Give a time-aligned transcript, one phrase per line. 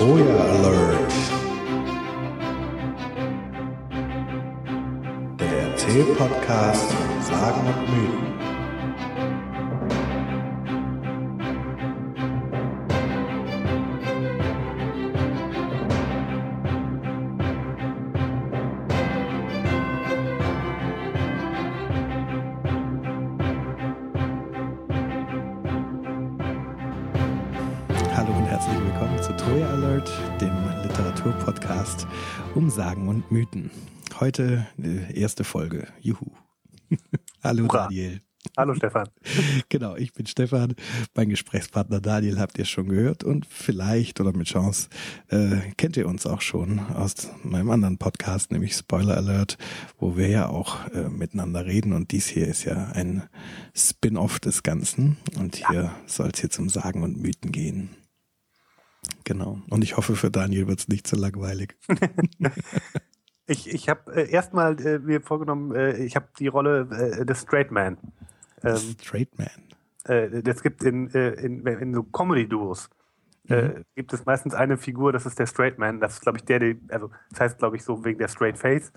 [0.00, 1.12] Troja Alert.
[5.38, 8.49] Der Erzähl-Podcast von Sagen und Mythen.
[34.20, 35.88] Heute äh, erste Folge.
[35.98, 36.32] Juhu.
[37.42, 37.84] Hallo Hurra.
[37.84, 38.20] Daniel.
[38.54, 39.08] Hallo Stefan.
[39.70, 40.74] Genau, ich bin Stefan.
[41.14, 44.90] Mein Gesprächspartner Daniel habt ihr schon gehört und vielleicht oder mit Chance
[45.28, 49.56] äh, kennt ihr uns auch schon aus meinem anderen Podcast, nämlich Spoiler Alert,
[49.98, 53.22] wo wir ja auch äh, miteinander reden und dies hier ist ja ein
[53.74, 57.96] Spin-off des Ganzen und hier soll es jetzt um Sagen und Mythen gehen.
[59.24, 59.62] Genau.
[59.70, 61.78] Und ich hoffe, für Daniel wird es nicht zu langweilig.
[63.50, 66.88] Ich, ich habe äh, erstmal äh, mir vorgenommen, äh, ich habe die Rolle
[67.20, 67.98] äh, des Straight Man.
[68.62, 69.48] Ähm, Straight Man.
[70.04, 72.88] äh, das gibt in, äh, in, in so Comedy-Duos.
[73.48, 75.98] Äh, gibt es meistens eine Figur, das ist der Straight Man.
[75.98, 78.56] Das ist, glaube ich, der, der, also das heißt, glaube ich, so wegen der Straight
[78.56, 78.92] Face,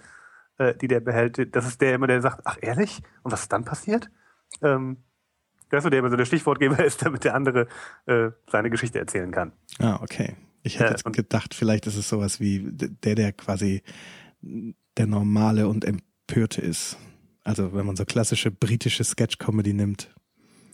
[0.80, 1.56] die der behält.
[1.56, 3.02] Das ist der immer, der sagt, ach ehrlich?
[3.24, 4.12] Und was ist dann passiert?
[4.62, 4.98] Ähm,
[5.72, 7.68] ist so, der immer so der Stichwortgeber ist, damit der andere
[8.06, 9.54] seine Geschichte erzählen kann.
[9.80, 10.36] Ah, okay.
[10.62, 13.82] Ich hätte jetzt gedacht, vielleicht ist es sowas wie der, der quasi
[14.98, 16.98] der normale und empörte ist.
[17.44, 20.14] Also wenn man so klassische britische Sketch-Comedy nimmt,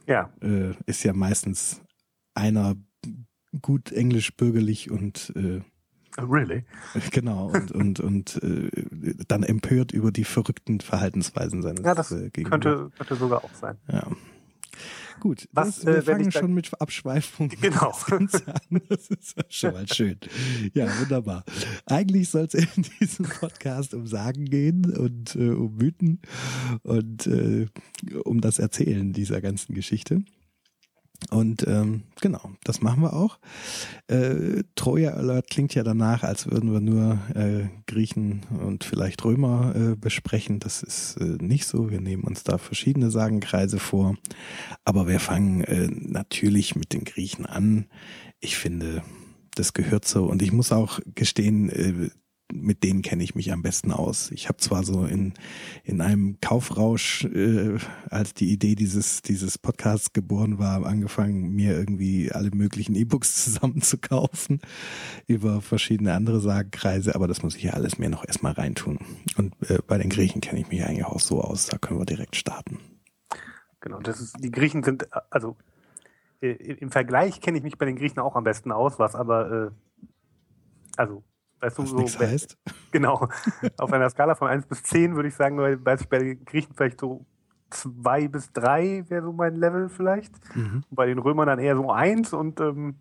[0.07, 1.81] Ja, äh, ist ja meistens
[2.33, 2.75] einer
[3.61, 5.61] gut englisch bürgerlich und äh,
[6.21, 6.65] really?
[7.11, 8.69] genau und und und äh,
[9.27, 13.77] dann empört über die verrückten Verhaltensweisen seines Ja, das äh, könnte, könnte sogar auch sein.
[13.87, 14.07] Ja.
[15.19, 17.93] Gut, Was, das, wir äh, fangen schon mit Abschweifungen Genau.
[18.09, 18.29] an.
[18.87, 20.17] Das ist schon mal schön.
[20.73, 21.43] Ja, wunderbar.
[21.85, 22.67] Eigentlich soll es in
[22.99, 26.19] diesem Podcast um Sagen gehen und äh, um Mythen
[26.83, 27.67] und äh,
[28.23, 30.23] um das Erzählen dieser ganzen Geschichte.
[31.29, 33.39] Und ähm, genau, das machen wir auch.
[34.07, 39.75] Äh, Troja Alert klingt ja danach, als würden wir nur äh, Griechen und vielleicht Römer
[39.75, 40.59] äh, besprechen.
[40.59, 41.91] Das ist äh, nicht so.
[41.91, 44.15] Wir nehmen uns da verschiedene Sagenkreise vor.
[44.85, 47.85] Aber wir fangen äh, natürlich mit den Griechen an.
[48.39, 49.03] Ich finde,
[49.55, 50.25] das gehört so.
[50.25, 52.09] Und ich muss auch gestehen, äh,
[52.53, 54.31] mit denen kenne ich mich am besten aus.
[54.31, 55.33] Ich habe zwar so in,
[55.83, 57.77] in einem Kaufrausch, äh,
[58.09, 63.81] als die Idee dieses, dieses Podcasts geboren war, angefangen, mir irgendwie alle möglichen E-Books zusammen
[63.81, 64.61] zu kaufen
[65.27, 68.99] über verschiedene andere Sagenkreise, aber das muss ich ja alles mir noch erstmal reintun.
[69.37, 72.05] Und äh, bei den Griechen kenne ich mich eigentlich auch so aus, da können wir
[72.05, 72.79] direkt starten.
[73.81, 75.55] Genau, das ist, die Griechen sind, also
[76.41, 79.51] äh, im Vergleich kenne ich mich bei den Griechen auch am besten aus, was aber,
[79.51, 79.71] äh,
[80.97, 81.23] also,
[81.59, 82.57] weißt du, Was so, wenn- heißt.
[82.91, 83.27] genau,
[83.77, 87.25] auf einer Skala von 1 bis 10 würde ich sagen, bei den Griechen vielleicht so
[87.71, 90.33] 2 bis 3 wäre so mein Level vielleicht.
[90.55, 90.83] Mhm.
[90.89, 92.95] Bei den Römern dann eher so 1 und ähm,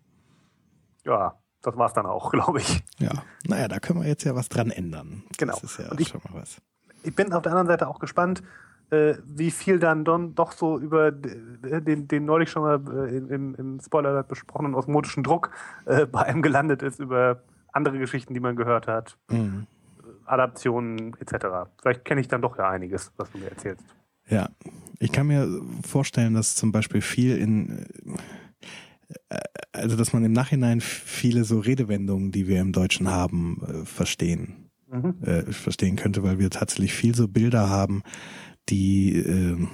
[1.05, 2.83] ja, das war's dann auch, glaube ich.
[2.99, 3.11] Ja,
[3.47, 5.23] naja, da können wir jetzt ja was dran ändern.
[5.37, 5.53] Genau.
[5.53, 6.57] Das ist ja ich- schon mal was.
[7.03, 8.43] ich bin auf der anderen Seite auch gespannt,
[8.91, 13.53] äh, wie viel dann don, doch so über den, den neulich schon mal äh, im,
[13.55, 15.51] im Spoiler besprochenen osmotischen Druck
[15.85, 17.43] äh, bei einem gelandet ist, über
[17.73, 19.67] andere Geschichten, die man gehört hat, Mhm.
[20.25, 21.69] Adaptionen etc.
[21.81, 23.83] Vielleicht kenne ich dann doch ja einiges, was du mir erzählst.
[24.27, 24.49] Ja,
[24.99, 27.87] ich kann mir vorstellen, dass zum Beispiel viel in,
[29.29, 29.39] äh,
[29.71, 34.69] also dass man im Nachhinein viele so Redewendungen, die wir im Deutschen haben, äh, verstehen,
[34.91, 35.15] Mhm.
[35.23, 38.03] äh, verstehen könnte, weil wir tatsächlich viel so Bilder haben,
[38.69, 39.67] die, äh,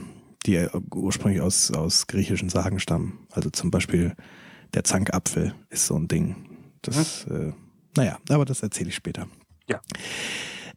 [0.46, 3.28] die ursprünglich aus, aus griechischen Sagen stammen.
[3.32, 4.16] Also zum Beispiel
[4.74, 6.36] der Zankapfel ist so ein Ding.
[6.82, 7.52] Das, äh,
[7.96, 9.28] naja, aber das erzähle ich später.
[9.70, 9.82] Ja.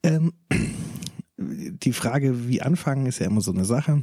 [0.03, 0.33] Ähm,
[1.37, 4.03] die Frage, wie anfangen, ist ja immer so eine Sache.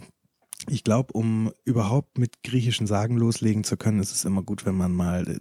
[0.67, 4.75] Ich glaube, um überhaupt mit griechischen Sagen loslegen zu können, ist es immer gut, wenn
[4.75, 5.39] man mal äh,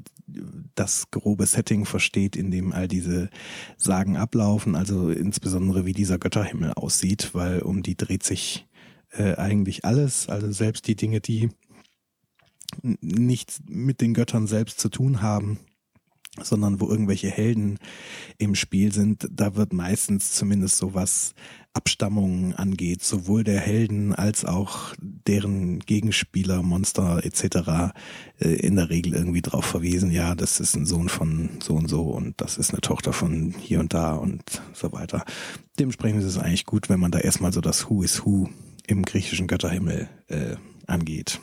[0.75, 3.31] das grobe Setting versteht, in dem all diese
[3.77, 8.67] Sagen ablaufen, also insbesondere wie dieser Götterhimmel aussieht, weil um die dreht sich
[9.11, 11.49] äh, eigentlich alles, also selbst die Dinge, die
[12.83, 15.59] nichts mit den Göttern selbst zu tun haben,
[16.43, 17.79] sondern wo irgendwelche Helden
[18.39, 21.35] im Spiel sind, da wird meistens zumindest so was
[21.75, 27.93] Abstammungen angeht, sowohl der Helden als auch deren Gegenspieler, Monster etc.
[28.39, 31.89] äh, in der Regel irgendwie drauf verwiesen, ja, das ist ein Sohn von so und
[31.89, 35.25] so und das ist eine Tochter von hier und da und so weiter.
[35.79, 38.49] Dementsprechend ist es eigentlich gut, wenn man da erstmal so das Who is Who
[38.87, 41.41] im griechischen Götterhimmel äh, angeht.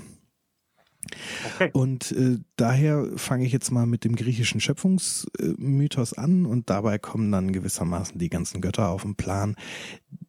[1.55, 1.69] Okay.
[1.73, 7.31] Und äh, daher fange ich jetzt mal mit dem griechischen Schöpfungsmythos an und dabei kommen
[7.31, 9.55] dann gewissermaßen die ganzen Götter auf den Plan.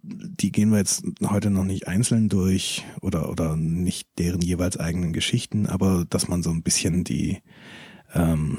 [0.02, 5.12] Die gehen wir jetzt heute noch nicht einzeln durch oder, oder nicht deren jeweils eigenen
[5.12, 7.38] Geschichten, aber dass man so ein bisschen die,
[8.14, 8.58] ähm,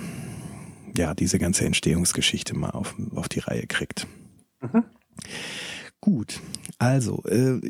[0.95, 4.07] ja, diese ganze Entstehungsgeschichte mal auf, auf die Reihe kriegt.
[4.62, 4.83] Mhm.
[6.04, 6.42] Gut,
[6.80, 7.62] also äh,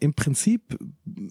[0.00, 0.78] im Prinzip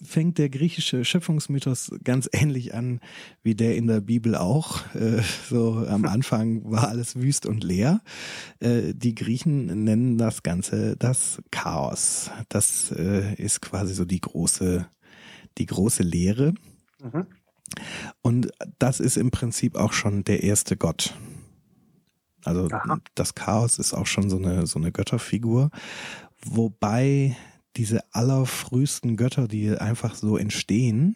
[0.03, 2.99] fängt der griechische Schöpfungsmythos ganz ähnlich an
[3.41, 4.85] wie der in der Bibel auch.
[4.93, 8.01] Äh, so am Anfang war alles wüst und leer.
[8.59, 12.29] Äh, die Griechen nennen das Ganze das Chaos.
[12.47, 14.85] Das äh, ist quasi so die große,
[15.57, 16.53] die große Lehre.
[17.01, 17.25] Mhm.
[18.21, 21.15] Und das ist im Prinzip auch schon der erste Gott.
[22.45, 22.99] Also Aha.
[23.15, 25.71] das Chaos ist auch schon so eine, so eine Götterfigur.
[26.45, 27.35] Wobei
[27.77, 31.15] diese allerfrühesten Götter, die einfach so entstehen,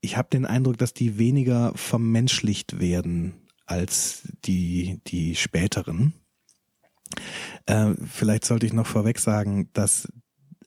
[0.00, 3.34] ich habe den Eindruck, dass die weniger vermenschlicht werden
[3.66, 6.12] als die, die späteren.
[7.66, 10.12] Äh, vielleicht sollte ich noch vorweg sagen, dass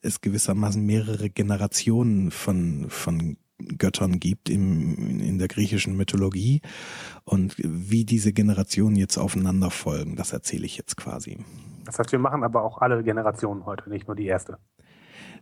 [0.02, 3.38] es gewissermaßen mehrere Generationen von, von
[3.78, 6.62] Göttern gibt im, in der griechischen Mythologie
[7.24, 11.38] und wie diese Generationen jetzt aufeinander folgen, das erzähle ich jetzt quasi.
[11.86, 14.58] Das heißt, wir machen aber auch alle Generationen heute, nicht nur die erste.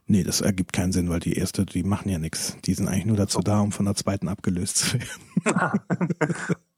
[0.06, 2.58] Nee, das ergibt keinen Sinn, weil die erste, die machen ja nichts.
[2.66, 5.80] Die sind eigentlich nur dazu da, um von der zweiten abgelöst zu werden.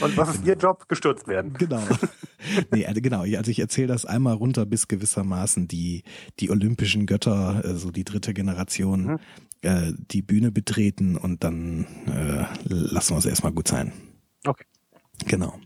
[0.00, 0.88] Und was ist Ihr Job?
[0.88, 1.54] Gestürzt werden.
[1.54, 1.82] Genau.
[2.72, 3.20] Nee, also genau.
[3.20, 6.04] Also ich erzähle das einmal runter, bis gewissermaßen die,
[6.38, 9.18] die olympischen Götter, also die dritte Generation, mhm.
[9.60, 13.92] äh, die Bühne betreten und dann äh, lassen wir es erstmal gut sein.
[14.46, 14.64] Okay.
[15.26, 15.58] Genau.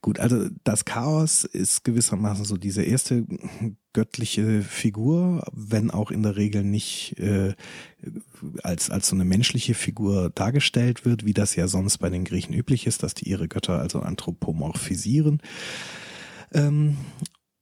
[0.00, 3.26] Gut, also das Chaos ist gewissermaßen so diese erste
[3.92, 7.54] göttliche Figur, wenn auch in der Regel nicht äh,
[8.62, 12.54] als, als so eine menschliche Figur dargestellt wird, wie das ja sonst bei den Griechen
[12.54, 15.42] üblich ist, dass die ihre Götter also anthropomorphisieren.
[16.52, 16.96] Ähm,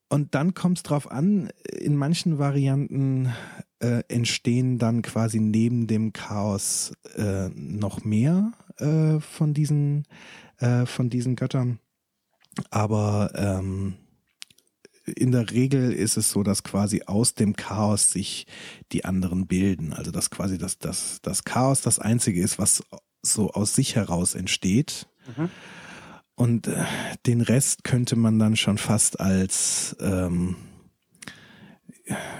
[0.08, 3.32] und dann kommt es drauf an, in manchen Varianten
[3.80, 10.04] äh, entstehen dann quasi neben dem Chaos äh, noch mehr äh, von diesen
[10.58, 11.78] äh, von diesen Göttern.
[12.70, 13.94] Aber ähm,
[15.04, 18.46] in der Regel ist es so, dass quasi aus dem Chaos sich
[18.92, 19.92] die anderen bilden.
[19.92, 22.82] Also dass quasi das, das, das Chaos das Einzige ist, was
[23.22, 25.08] so aus sich heraus entsteht.
[25.36, 25.50] Mhm.
[26.34, 26.84] Und äh,
[27.26, 30.56] den Rest könnte man dann schon fast als, ähm,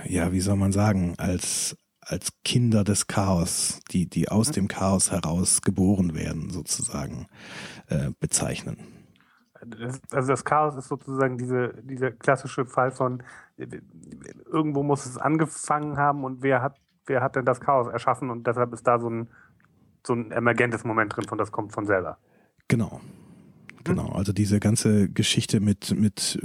[0.07, 4.53] ja, wie soll man sagen, als, als Kinder des Chaos, die, die aus mhm.
[4.53, 7.27] dem Chaos heraus geboren werden, sozusagen,
[7.89, 8.79] äh, bezeichnen.
[10.11, 13.23] Also das Chaos ist sozusagen diese, dieser klassische Fall von
[13.57, 16.77] irgendwo muss es angefangen haben und wer hat,
[17.07, 19.29] wer hat denn das Chaos erschaffen und deshalb ist da so ein,
[20.07, 22.19] so ein emergentes Moment drin von das kommt von selber.
[22.69, 23.01] Genau.
[23.87, 26.39] Genau, also diese ganze Geschichte mit, mit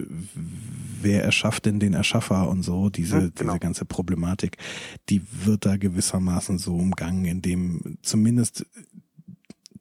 [1.02, 3.54] wer erschafft denn den Erschaffer und so, diese, ja, genau.
[3.54, 4.58] diese ganze Problematik,
[5.10, 8.66] die wird da gewissermaßen so umgangen, indem zumindest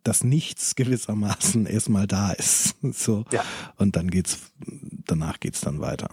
[0.02, 2.76] das Nichts gewissermaßen erstmal da ist.
[2.92, 3.24] So.
[3.30, 3.44] Ja.
[3.76, 4.38] Und dann geht's,
[5.06, 6.08] danach geht's dann weiter.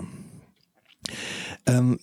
[1.66, 2.00] Ähm,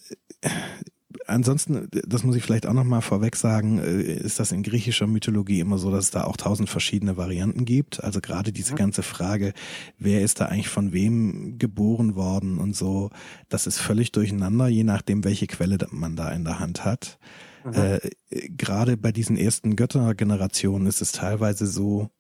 [1.26, 5.61] ansonsten, das muss ich vielleicht auch nochmal vorweg sagen, äh, ist das in griechischer Mythologie
[5.61, 8.02] immer so, dass es da auch tausend verschiedene Varianten gibt.
[8.02, 9.52] Also gerade diese ganze Frage,
[9.99, 13.11] wer ist da eigentlich von wem geboren worden und so,
[13.49, 17.18] das ist völlig durcheinander, je nachdem, welche Quelle man da in der Hand hat.
[17.64, 17.73] Mhm.
[17.73, 18.00] Äh,
[18.49, 22.11] gerade bei diesen ersten Göttergenerationen ist es teilweise so,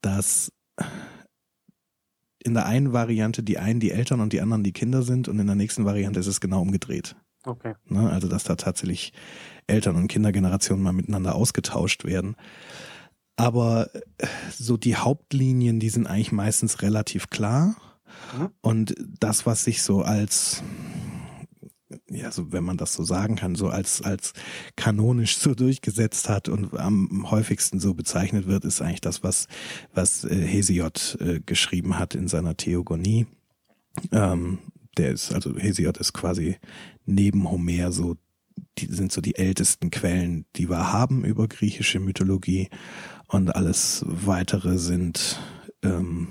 [0.00, 0.52] dass
[2.42, 5.38] in der einen Variante die einen die Eltern und die anderen die Kinder sind und
[5.38, 7.16] in der nächsten Variante ist es genau umgedreht.
[7.44, 7.74] Okay.
[7.86, 9.12] Ne, also dass da tatsächlich
[9.66, 12.36] Eltern- und Kindergenerationen mal miteinander ausgetauscht werden.
[13.36, 17.76] Aber äh, so die Hauptlinien, die sind eigentlich meistens relativ klar.
[18.36, 18.50] Mhm.
[18.60, 20.62] Und das, was sich so als,
[22.10, 24.34] ja, so wenn man das so sagen kann, so als, als
[24.76, 29.46] kanonisch so durchgesetzt hat und am häufigsten so bezeichnet wird, ist eigentlich das, was,
[29.94, 33.26] was äh, Hesiod äh, geschrieben hat in seiner Theogonie.
[34.12, 34.58] Ähm,
[34.96, 36.56] der ist, also Hesiod ist quasi
[37.06, 38.16] neben Homer so,
[38.78, 42.68] die sind so die ältesten Quellen, die wir haben über griechische Mythologie
[43.26, 45.40] und alles weitere sind,
[45.82, 46.28] ähm,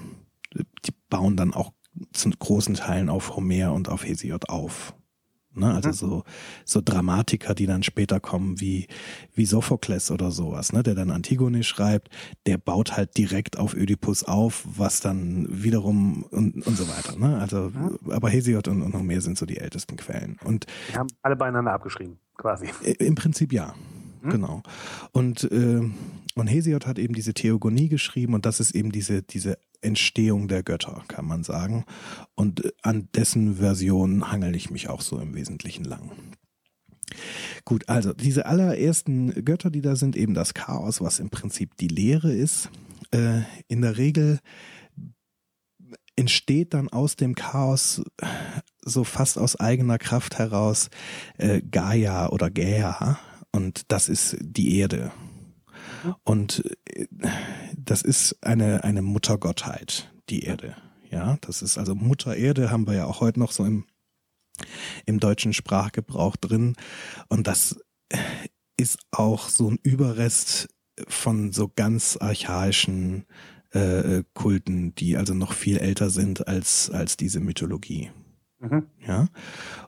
[0.53, 1.71] die bauen dann auch
[2.13, 4.93] zu großen Teilen auf Homer und auf Hesiod auf.
[5.59, 5.73] Ne?
[5.73, 5.93] Also mhm.
[5.93, 6.23] so,
[6.65, 8.87] so Dramatiker, die dann später kommen, wie,
[9.33, 10.83] wie Sophokles oder sowas, ne?
[10.83, 12.09] der dann Antigone schreibt,
[12.45, 17.17] der baut halt direkt auf Ödipus auf, was dann wiederum und, und so weiter.
[17.17, 17.37] Ne?
[17.39, 18.11] Also, mhm.
[18.11, 20.37] aber Hesiod und, und Homer sind so die ältesten Quellen.
[20.43, 22.69] Und die haben alle beieinander abgeschrieben, quasi.
[22.99, 23.75] Im Prinzip ja.
[24.21, 24.29] hm?
[24.29, 24.63] genau.
[25.11, 25.81] Und, äh,
[26.35, 30.63] und Hesiod hat eben diese Theogonie geschrieben und das ist eben diese, diese Entstehung der
[30.63, 31.85] Götter, kann man sagen.
[32.35, 36.11] Und äh, an dessen Version hangel ich mich auch so im Wesentlichen lang.
[37.65, 41.87] Gut, also diese allerersten Götter, die da sind, eben das Chaos, was im Prinzip die
[41.87, 42.69] Lehre ist.
[43.11, 44.39] Äh, in der Regel
[46.15, 48.01] entsteht dann aus dem Chaos
[48.83, 50.89] so fast aus eigener Kraft heraus
[51.37, 53.19] äh, Gaia oder Gaia
[53.51, 55.11] und das ist die Erde.
[56.23, 57.07] Und äh,
[57.77, 60.75] das ist eine, eine Muttergottheit, die Erde.
[61.09, 63.85] Ja, das ist also Mutter Erde haben wir ja auch heute noch so im,
[65.05, 66.75] im deutschen Sprachgebrauch drin.
[67.29, 67.79] Und das
[68.77, 70.69] ist auch so ein Überrest
[71.07, 73.25] von so ganz archaischen
[73.71, 78.11] äh, Kulten, die also noch viel älter sind als, als diese Mythologie.
[78.59, 78.87] Mhm.
[79.05, 79.27] Ja.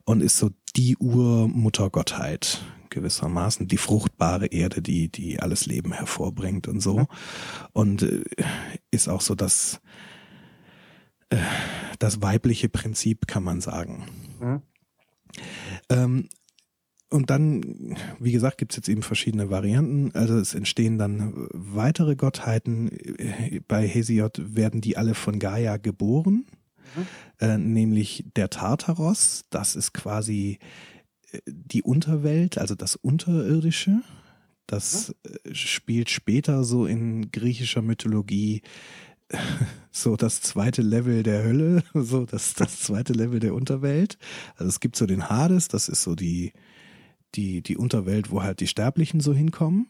[0.06, 2.62] Und ist so die Urmuttergottheit
[2.92, 7.08] gewissermaßen, die fruchtbare Erde, die, die alles Leben hervorbringt und so.
[7.74, 8.24] Und äh,
[8.92, 9.82] ist auch so das,
[11.30, 11.38] äh,
[11.98, 14.06] das weibliche Prinzip, kann man sagen.
[14.40, 14.62] Mhm.
[15.90, 16.30] Ähm,
[17.12, 20.12] und dann, wie gesagt, gibt's jetzt eben verschiedene Varianten.
[20.14, 22.90] Also es entstehen dann weitere Gottheiten.
[23.68, 26.46] Bei Hesiod werden die alle von Gaia geboren,
[26.96, 27.08] mhm.
[27.40, 29.44] äh, nämlich der Tartaros.
[29.50, 30.60] Das ist quasi
[31.46, 34.02] die Unterwelt, also das Unterirdische.
[34.68, 35.54] Das mhm.
[35.54, 38.62] spielt später so in griechischer Mythologie
[39.92, 44.18] so das zweite Level der Hölle, so das, das zweite Level der Unterwelt.
[44.56, 46.54] Also es gibt so den Hades, das ist so die,
[47.36, 49.88] die, die Unterwelt, wo halt die Sterblichen so hinkommen,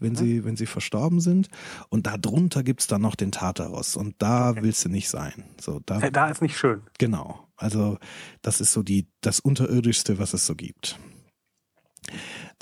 [0.00, 1.48] wenn sie, wenn sie verstorben sind.
[1.88, 3.96] Und da drunter gibt's dann noch den Tartaros.
[3.96, 4.62] Und da okay.
[4.62, 5.44] willst du nicht sein.
[5.60, 6.82] So, da, da ist nicht schön.
[6.98, 7.46] Genau.
[7.60, 7.98] Also,
[8.40, 10.98] das ist so die, das Unterirdischste, was es so gibt.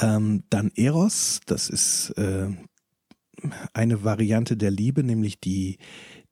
[0.00, 2.48] Ähm, dann Eros, das ist äh,
[3.72, 5.78] eine Variante der Liebe, nämlich die,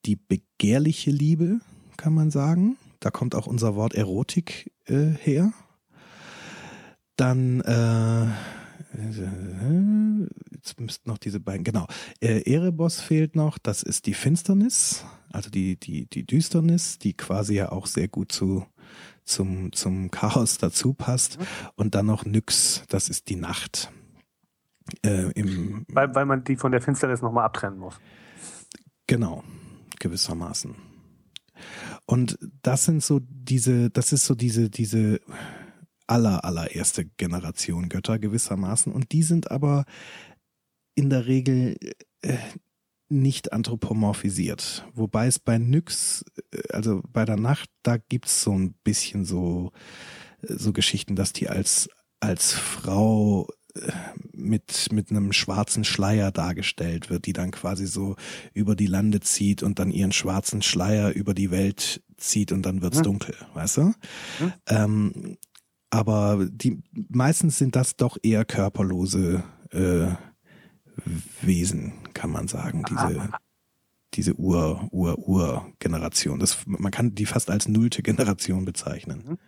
[0.04, 1.60] die begehrliche Liebe,
[1.96, 2.76] kann man sagen.
[2.98, 5.52] Da kommt auch unser Wort Erotik äh, her.
[7.14, 8.26] Dann äh,
[10.52, 11.86] jetzt müssten noch diese beiden, genau.
[12.20, 17.54] Äh, Erebos fehlt noch, das ist die Finsternis, also die, die, die Düsternis, die quasi
[17.54, 18.66] ja auch sehr gut zu,
[19.24, 21.38] zum, zum Chaos dazu passt.
[21.74, 23.90] Und dann noch Nyx, das ist die Nacht.
[25.04, 27.98] Äh, im, weil, weil man die von der Finsternis nochmal abtrennen muss.
[29.06, 29.42] Genau,
[29.98, 30.74] gewissermaßen.
[32.06, 35.20] Und das sind so diese, das ist so diese, diese
[36.06, 38.92] aller, allererste Generation Götter gewissermaßen.
[38.92, 39.84] Und die sind aber
[40.94, 41.76] in der Regel
[42.22, 42.36] äh,
[43.08, 44.84] nicht anthropomorphisiert.
[44.94, 49.72] Wobei es bei Nyx, äh, also bei der Nacht, da gibt's so ein bisschen so,
[50.42, 51.88] äh, so Geschichten, dass die als,
[52.20, 53.92] als Frau äh,
[54.32, 58.16] mit, mit einem schwarzen Schleier dargestellt wird, die dann quasi so
[58.52, 62.82] über die Lande zieht und dann ihren schwarzen Schleier über die Welt zieht und dann
[62.82, 63.04] wird's hm.
[63.04, 63.94] dunkel, weißt du?
[64.38, 64.52] Hm.
[64.68, 65.36] Ähm,
[65.90, 70.08] aber die meistens sind das doch eher körperlose äh,
[71.42, 73.30] Wesen, kann man sagen, diese
[74.14, 76.38] diese Ur Ur Ur Generation.
[76.38, 79.24] Das man kann die fast als nullte Generation bezeichnen.
[79.26, 79.38] Mhm.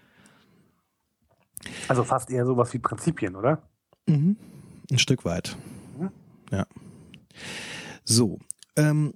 [1.88, 3.62] Also fast eher sowas wie Prinzipien, oder?
[4.06, 4.36] Mhm.
[4.90, 5.56] Ein Stück weit.
[5.98, 6.10] Mhm.
[6.50, 6.66] Ja.
[8.04, 8.38] So.
[8.76, 9.14] Ähm,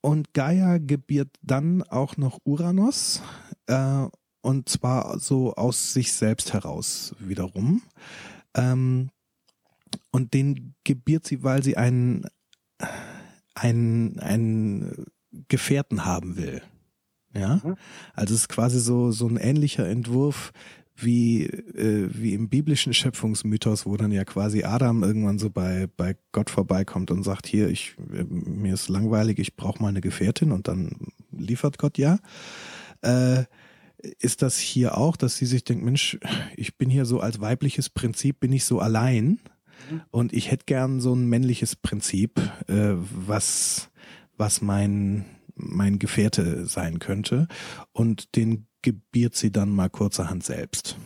[0.00, 3.22] und Gaia gebiert dann auch noch Uranus.
[3.66, 4.06] Äh,
[4.42, 7.82] und zwar so aus sich selbst heraus wiederum.
[8.54, 9.10] Ähm,
[10.10, 12.26] und den gebiert sie, weil sie einen,
[13.54, 15.06] einen, einen
[15.48, 16.62] Gefährten haben will.
[17.34, 17.76] Ja, mhm.
[18.12, 20.52] also es ist quasi so, so ein ähnlicher Entwurf
[20.94, 26.16] wie, äh, wie im biblischen Schöpfungsmythos, wo dann ja quasi Adam irgendwann so bei, bei
[26.32, 30.68] Gott vorbeikommt und sagt, hier, ich, mir ist langweilig, ich brauche mal eine Gefährtin und
[30.68, 32.18] dann liefert Gott ja.
[33.00, 33.44] Äh,
[34.18, 36.18] ist das hier auch, dass sie sich denkt, Mensch,
[36.56, 39.40] ich bin hier so als weibliches Prinzip, bin ich so allein
[39.90, 40.02] mhm.
[40.10, 43.90] und ich hätte gern so ein männliches Prinzip, äh, was,
[44.36, 47.48] was mein, mein Gefährte sein könnte
[47.92, 50.96] und den gebiert sie dann mal kurzerhand selbst.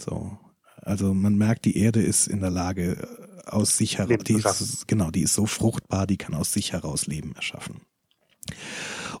[0.00, 0.38] So.
[0.76, 3.08] Also man merkt, die Erde ist in der Lage,
[3.46, 7.06] aus sich heraus, die ist, genau, die ist so fruchtbar, die kann aus sich heraus
[7.06, 7.80] Leben erschaffen.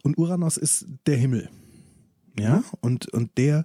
[0.02, 1.50] Und Uranus ist der Himmel
[2.38, 2.64] ja, mhm.
[2.80, 3.64] und, und der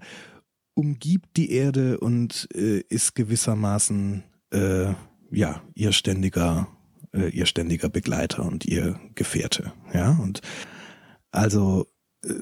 [0.73, 4.93] umgibt die Erde und äh, ist gewissermaßen äh,
[5.31, 6.67] ja ihr ständiger
[7.13, 10.41] äh, ihr ständiger Begleiter und ihr Gefährte, ja und
[11.31, 11.87] also
[12.23, 12.33] äh,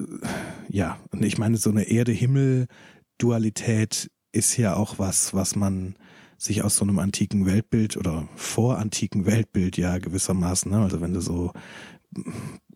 [0.68, 5.96] ja und ich meine so eine Erde-Himmel-Dualität ist ja auch was, was man
[6.36, 10.80] sich aus so einem antiken Weltbild oder vorantiken Weltbild ja gewissermaßen, ne?
[10.80, 11.52] also wenn du so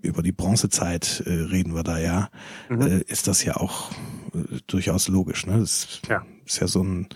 [0.03, 2.29] über die Bronzezeit äh, reden wir da ja,
[2.69, 2.83] mhm.
[2.83, 3.91] äh, ist das ja auch
[4.35, 5.47] äh, durchaus logisch.
[5.47, 5.59] Ne?
[5.59, 6.25] Das ja.
[6.45, 7.09] ist ja so ein,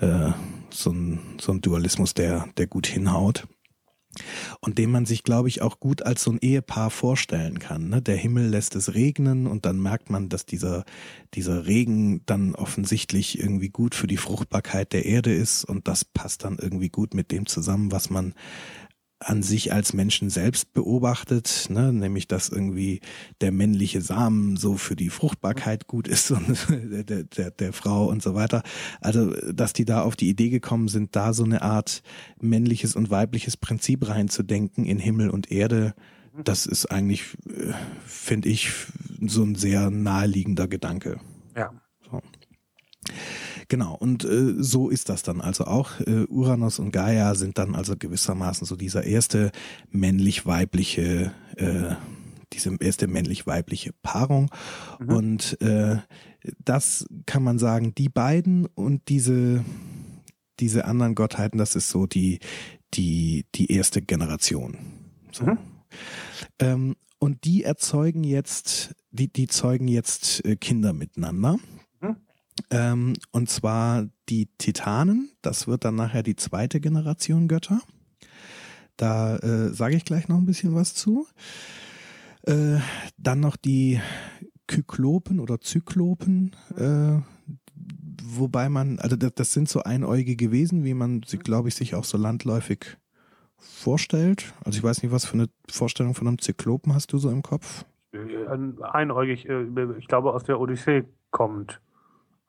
[0.00, 0.30] äh,
[0.70, 3.46] so ein, so ein Dualismus, der, der gut hinhaut
[4.60, 7.88] und den man sich, glaube ich, auch gut als so ein Ehepaar vorstellen kann.
[7.88, 8.02] Ne?
[8.02, 10.84] Der Himmel lässt es regnen und dann merkt man, dass dieser,
[11.34, 16.44] dieser Regen dann offensichtlich irgendwie gut für die Fruchtbarkeit der Erde ist und das passt
[16.44, 18.34] dann irgendwie gut mit dem zusammen, was man
[19.18, 21.92] an sich als Menschen selbst beobachtet, ne?
[21.92, 23.00] nämlich dass irgendwie
[23.40, 28.22] der männliche Samen so für die Fruchtbarkeit gut ist und der, der, der Frau und
[28.22, 28.62] so weiter.
[29.00, 32.02] Also, dass die da auf die Idee gekommen sind, da so eine Art
[32.40, 35.94] männliches und weibliches Prinzip reinzudenken in Himmel und Erde,
[36.44, 37.72] das ist eigentlich, äh,
[38.04, 38.70] finde ich,
[39.26, 41.18] so ein sehr naheliegender Gedanke.
[41.56, 41.72] Ja.
[43.68, 46.00] Genau, und äh, so ist das dann also auch.
[46.00, 49.50] Äh, Uranus und Gaia sind dann also gewissermaßen so dieser erste
[49.90, 51.94] männlich-weibliche, äh,
[52.52, 54.50] diese erste männlich-weibliche Paarung.
[55.00, 55.08] Mhm.
[55.08, 55.96] Und äh,
[56.64, 59.64] das kann man sagen, die beiden und diese,
[60.60, 62.38] diese anderen Gottheiten, das ist so die,
[62.94, 64.76] die, die erste Generation.
[65.32, 65.44] So.
[65.44, 65.58] Mhm.
[66.60, 71.58] Ähm, und die erzeugen jetzt, die, die zeugen jetzt äh, Kinder miteinander.
[72.70, 77.80] Ähm, und zwar die Titanen, das wird dann nachher die zweite Generation Götter.
[78.96, 81.26] Da äh, sage ich gleich noch ein bisschen was zu.
[82.42, 82.78] Äh,
[83.18, 84.00] dann noch die
[84.66, 87.20] Kyklopen oder Zyklopen, äh,
[88.24, 91.94] wobei man, also das, das, sind so einäugige Wesen, wie man sie, glaube ich, sich
[91.94, 92.96] auch so landläufig
[93.58, 94.52] vorstellt.
[94.64, 97.42] Also ich weiß nicht, was für eine Vorstellung von einem Zyklopen hast du so im
[97.42, 97.84] Kopf?
[98.12, 98.46] Äh,
[98.82, 99.66] einäugig, äh,
[99.98, 101.80] ich glaube aus der Odyssee kommt.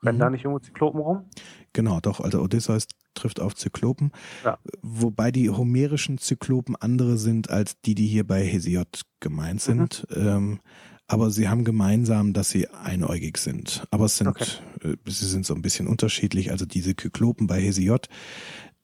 [0.03, 0.21] Rennen mhm.
[0.21, 1.25] da nicht irgendwo Zyklopen rum?
[1.73, 2.19] Genau, doch.
[2.19, 4.11] Also Odysseus trifft auf Zyklopen.
[4.43, 4.59] Ja.
[4.81, 10.05] Wobei die homerischen Zyklopen andere sind als die, die hier bei Hesiod gemeint sind.
[10.09, 10.27] Mhm.
[10.27, 10.59] Ähm,
[11.07, 13.87] aber sie haben gemeinsam, dass sie einäugig sind.
[13.91, 14.45] Aber es sind, okay.
[14.83, 16.51] äh, sie sind so ein bisschen unterschiedlich.
[16.51, 18.07] Also diese Kyklopen bei Hesiod,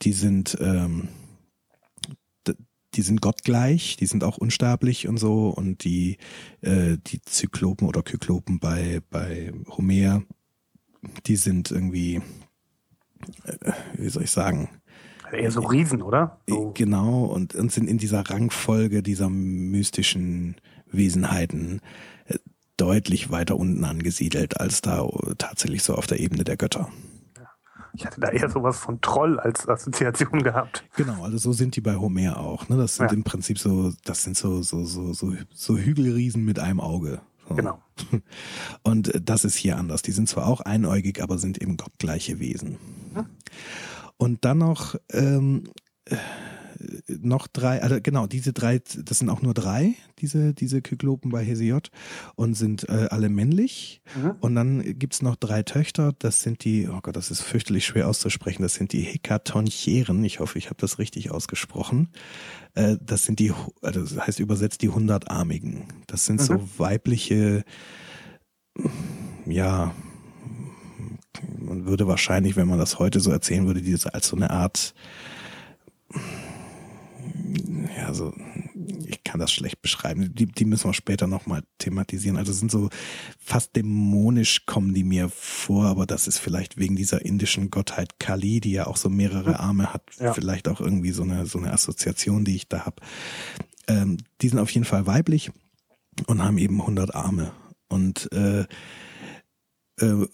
[0.01, 1.09] die sind, ähm,
[2.95, 5.49] die sind gottgleich, die sind auch unsterblich und so.
[5.49, 6.17] Und die,
[6.61, 10.23] äh, die Zyklopen oder Kyklopen bei, bei Homer,
[11.25, 12.21] die sind irgendwie,
[13.45, 14.69] äh, wie soll ich sagen?
[15.31, 16.39] Eher so Riesen, oder?
[16.47, 16.71] So.
[16.75, 20.57] Genau, und, und sind in dieser Rangfolge dieser mystischen
[20.91, 21.81] Wesenheiten
[22.27, 22.37] äh,
[22.77, 25.07] deutlich weiter unten angesiedelt, als da
[25.39, 26.89] tatsächlich so auf der Ebene der Götter.
[27.95, 30.83] Ich hatte da eher sowas von Troll als Assoziation gehabt.
[30.95, 32.67] Genau, also so sind die bei Homer auch.
[32.67, 32.77] Ne?
[32.77, 33.13] Das sind ja.
[33.13, 37.21] im Prinzip so, das sind so, so, so, so, so Hügelriesen mit einem Auge.
[37.47, 37.55] So.
[37.55, 37.81] Genau.
[38.83, 40.01] Und das ist hier anders.
[40.01, 42.77] Die sind zwar auch einäugig, aber sind eben gottgleiche Wesen.
[43.15, 43.25] Ja.
[44.17, 45.69] Und dann noch ähm,
[47.07, 51.43] noch drei, also genau, diese drei, das sind auch nur drei, diese, diese Kyklopen bei
[51.43, 51.91] Hesiod
[52.35, 54.01] und sind äh, alle männlich.
[54.15, 54.31] Mhm.
[54.39, 58.07] Und dann gibt's noch drei Töchter, das sind die, oh Gott, das ist fürchterlich schwer
[58.07, 62.09] auszusprechen, das sind die Hekatonchieren, ich hoffe, ich habe das richtig ausgesprochen.
[62.75, 65.85] Äh, das sind die, also das heißt übersetzt die Hundertarmigen.
[66.07, 66.45] Das sind mhm.
[66.45, 67.63] so weibliche,
[69.45, 69.93] ja,
[71.59, 74.93] man würde wahrscheinlich, wenn man das heute so erzählen würde, diese als so eine Art
[77.97, 78.33] ja, so,
[79.05, 80.33] ich kann das schlecht beschreiben.
[80.33, 82.37] Die, die müssen wir später nochmal thematisieren.
[82.37, 82.89] Also sind so
[83.39, 88.59] fast dämonisch kommen die mir vor, aber das ist vielleicht wegen dieser indischen Gottheit Kali,
[88.59, 89.59] die ja auch so mehrere.
[89.59, 90.33] Arme hat, ja.
[90.33, 93.01] vielleicht auch irgendwie so eine, so eine Assoziation, die ich da habe.
[93.87, 95.51] Ähm, die sind auf jeden Fall weiblich
[96.27, 97.51] und haben eben 100 Arme.
[97.87, 98.61] Und äh,
[99.99, 100.27] äh,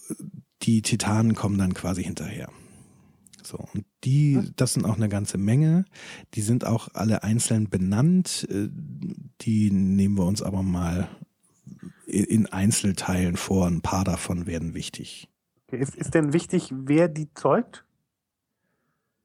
[0.61, 2.49] die Titanen kommen dann quasi hinterher.
[3.49, 5.85] So, und die, das sind auch eine ganze Menge.
[6.35, 8.47] Die sind auch alle einzeln benannt.
[8.51, 8.69] Äh,
[9.41, 11.09] die nehmen wir uns aber mal
[12.05, 13.65] in Einzelteilen vor.
[13.65, 15.29] Ein paar davon werden wichtig.
[15.71, 17.85] Ist, ist denn wichtig, wer die zeugt?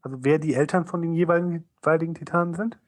[0.00, 2.78] Also wer die Eltern von den jeweiligen, jeweiligen Titanen sind?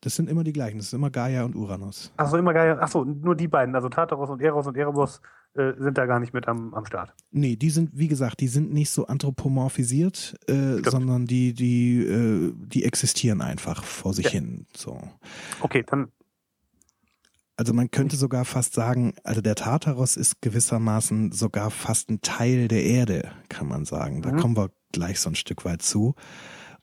[0.00, 0.78] Das sind immer die gleichen.
[0.78, 2.14] Das sind immer Gaia und Uranus.
[2.16, 2.78] Achso, immer Gaia.
[2.78, 3.74] Achso, nur die beiden.
[3.74, 5.20] Also Tartaros und Eros und Erebus
[5.54, 7.12] äh, sind da gar nicht mit am, am Start.
[7.30, 12.54] Nee, die sind, wie gesagt, die sind nicht so anthropomorphisiert, äh, sondern die, die, äh,
[12.56, 14.30] die existieren einfach vor sich ja.
[14.32, 14.66] hin.
[14.74, 14.98] So.
[15.60, 16.08] Okay, dann.
[17.56, 22.66] Also man könnte sogar fast sagen, also der Tartaros ist gewissermaßen sogar fast ein Teil
[22.66, 24.22] der Erde, kann man sagen.
[24.22, 24.38] Da mhm.
[24.38, 26.14] kommen wir gleich so ein Stück weit zu.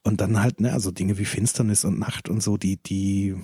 [0.03, 3.35] Und dann halt, ne, also Dinge wie Finsternis und Nacht und so, die, die,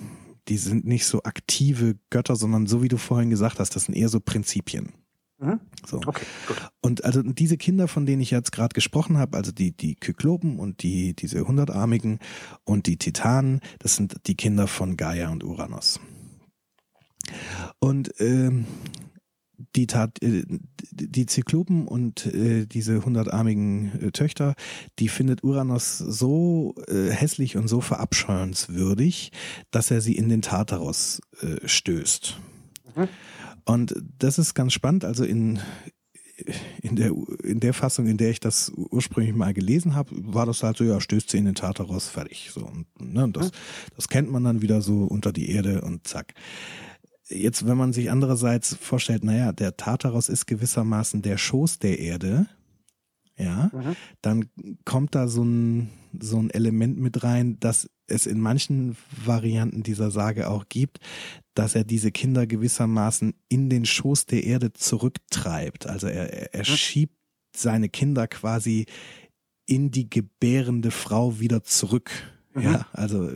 [0.47, 3.95] die sind nicht so aktive Götter, sondern so wie du vorhin gesagt hast, das sind
[3.95, 4.93] eher so Prinzipien.
[5.37, 5.59] Mhm.
[5.85, 5.97] So.
[6.05, 6.69] Okay, gut.
[6.81, 10.59] Und also diese Kinder, von denen ich jetzt gerade gesprochen habe, also die, die Kyklopen
[10.59, 12.19] und die, diese Hundertarmigen
[12.63, 15.99] und die Titanen, das sind die Kinder von Gaia und Uranus.
[17.79, 18.65] Und ähm,
[19.75, 20.43] die, Tat, äh,
[20.91, 24.55] die Zyklopen und äh, diese hundertarmigen äh, Töchter,
[24.99, 29.31] die findet Uranus so äh, hässlich und so verabscheuenswürdig,
[29.71, 32.39] dass er sie in den Tartaros äh, stößt.
[32.95, 33.07] Mhm.
[33.65, 35.03] Und das ist ganz spannend.
[35.03, 35.59] Also in,
[36.81, 37.11] in der,
[37.43, 40.83] in der Fassung, in der ich das ursprünglich mal gelesen habe, war das halt so,
[40.83, 42.51] ja, stößt sie in den Tartaros, fertig.
[42.53, 43.55] So, und, ne, das, mhm.
[43.95, 46.33] das kennt man dann wieder so unter die Erde und zack.
[47.27, 52.47] Jetzt, wenn man sich andererseits vorstellt, naja, der Tartaros ist gewissermaßen der Schoß der Erde,
[53.37, 53.95] ja, mhm.
[54.21, 54.45] dann
[54.85, 60.11] kommt da so ein, so ein Element mit rein, dass es in manchen Varianten dieser
[60.11, 60.99] Sage auch gibt,
[61.53, 65.87] dass er diese Kinder gewissermaßen in den Schoß der Erde zurücktreibt.
[65.87, 66.65] Also er, er mhm.
[66.65, 67.17] schiebt
[67.55, 68.85] seine Kinder quasi
[69.65, 72.11] in die gebärende Frau wieder zurück.
[72.53, 72.61] Mhm.
[72.61, 73.31] Ja, also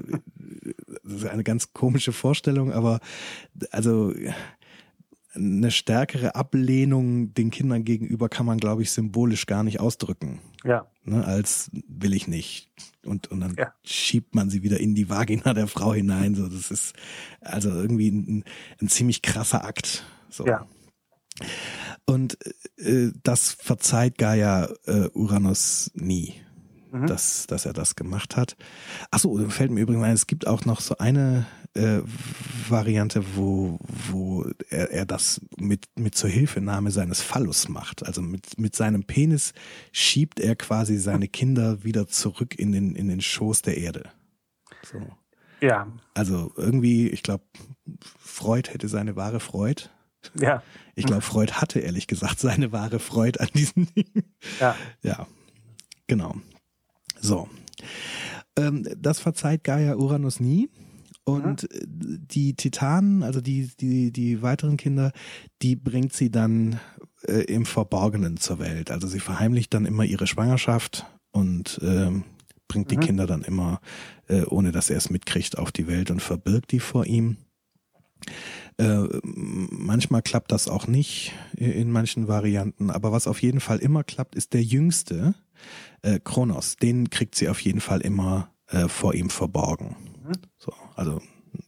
[1.03, 2.99] das ist eine ganz komische Vorstellung, aber
[3.71, 4.13] also
[5.39, 10.39] eine stärkere Ablehnung den Kindern gegenüber kann man, glaube ich, symbolisch gar nicht ausdrücken.
[10.63, 10.88] Ja.
[11.04, 12.69] Ne, als will ich nicht.
[13.06, 13.73] Und, und dann ja.
[13.84, 16.36] schiebt man sie wieder in die Vagina der Frau hinein.
[16.36, 16.93] So, das ist
[17.41, 18.43] also irgendwie ein,
[18.82, 20.06] ein ziemlich krasser Akt.
[20.30, 20.45] So.
[20.45, 20.67] Ja.
[22.06, 22.38] Und
[22.78, 26.36] äh, das verzeiht Gaia äh, Uranus nie
[26.91, 27.08] mhm.
[27.08, 28.56] dass, dass er das gemacht hat.
[29.12, 31.99] Achso, fällt mir übrigens ein, es gibt auch noch so eine äh,
[32.67, 38.06] Variante, wo, wo er, er das mit, mit zur Hilfenahme seines Phallus macht.
[38.06, 39.54] Also mit, mit seinem Penis
[39.91, 44.10] schiebt er quasi seine Kinder wieder zurück in den, in den Schoß der Erde.
[44.84, 44.99] So.
[45.62, 45.88] Ja.
[46.13, 47.43] Also irgendwie, ich glaube,
[48.19, 49.89] Freud hätte seine wahre Freud.
[50.34, 50.63] Ja.
[50.95, 54.34] Ich glaube, Freud hatte ehrlich gesagt seine wahre Freude an diesen Dingen.
[54.60, 54.75] Ja.
[55.02, 55.28] Ja.
[56.08, 56.36] Genau.
[57.21, 57.49] So.
[58.55, 60.69] Ähm, das verzeiht Gaia Uranus nie.
[61.23, 61.79] Und ja.
[61.86, 65.12] die Titanen, also die, die, die weiteren Kinder,
[65.62, 66.79] die bringt sie dann
[67.23, 68.89] äh, im Verborgenen zur Welt.
[68.89, 72.23] Also sie verheimlicht dann immer ihre Schwangerschaft und ähm,
[72.67, 73.01] bringt die mhm.
[73.01, 73.79] Kinder dann immer,
[74.27, 77.38] äh, ohne dass er es mitkriegt, auf die Welt und verbirgt die vor ihm.
[78.77, 84.03] Äh, manchmal klappt das auch nicht in manchen Varianten, aber was auf jeden Fall immer
[84.03, 85.36] klappt, ist der Jüngste,
[86.01, 89.95] äh, Kronos, den kriegt sie auf jeden Fall immer äh, vor ihm verborgen.
[90.25, 90.33] Mhm.
[90.57, 91.21] So, also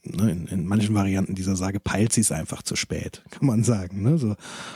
[0.03, 3.63] ne, in, in, manchen Varianten dieser Sage peilt sie es einfach zu spät, kann man
[3.63, 4.01] sagen.
[4.03, 4.17] Ne?
[4.17, 4.35] So,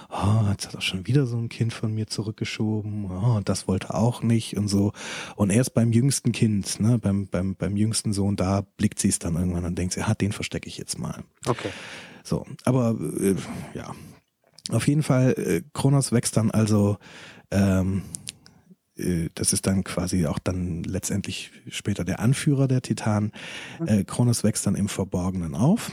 [0.09, 3.89] oh, jetzt hat er schon wieder so ein Kind von mir zurückgeschoben, oh, das wollte
[3.89, 4.91] er auch nicht und so.
[5.35, 9.19] Und erst beim jüngsten Kind, ne, beim, beim, beim jüngsten Sohn, da blickt sie es
[9.19, 11.23] dann irgendwann und denkt sie, ah, den verstecke ich jetzt mal.
[11.45, 11.69] Okay.
[12.23, 13.35] So, aber äh,
[13.75, 13.93] ja,
[14.71, 16.97] auf jeden Fall, äh, Kronos wächst dann also
[17.51, 18.24] ähm, äh,
[19.35, 23.31] das ist dann quasi auch dann letztendlich später der Anführer der Titanen.
[23.79, 23.87] Mhm.
[23.87, 25.91] Äh, Kronos wächst dann im Verborgenen auf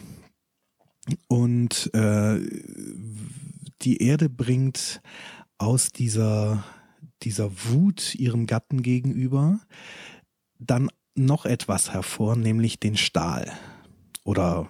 [1.29, 2.41] und äh,
[3.83, 5.01] die Erde bringt
[5.59, 6.65] aus dieser,
[7.23, 9.61] dieser Wut ihrem Gatten gegenüber
[10.59, 13.53] dann noch etwas hervor, nämlich den Stahl
[14.25, 14.69] oder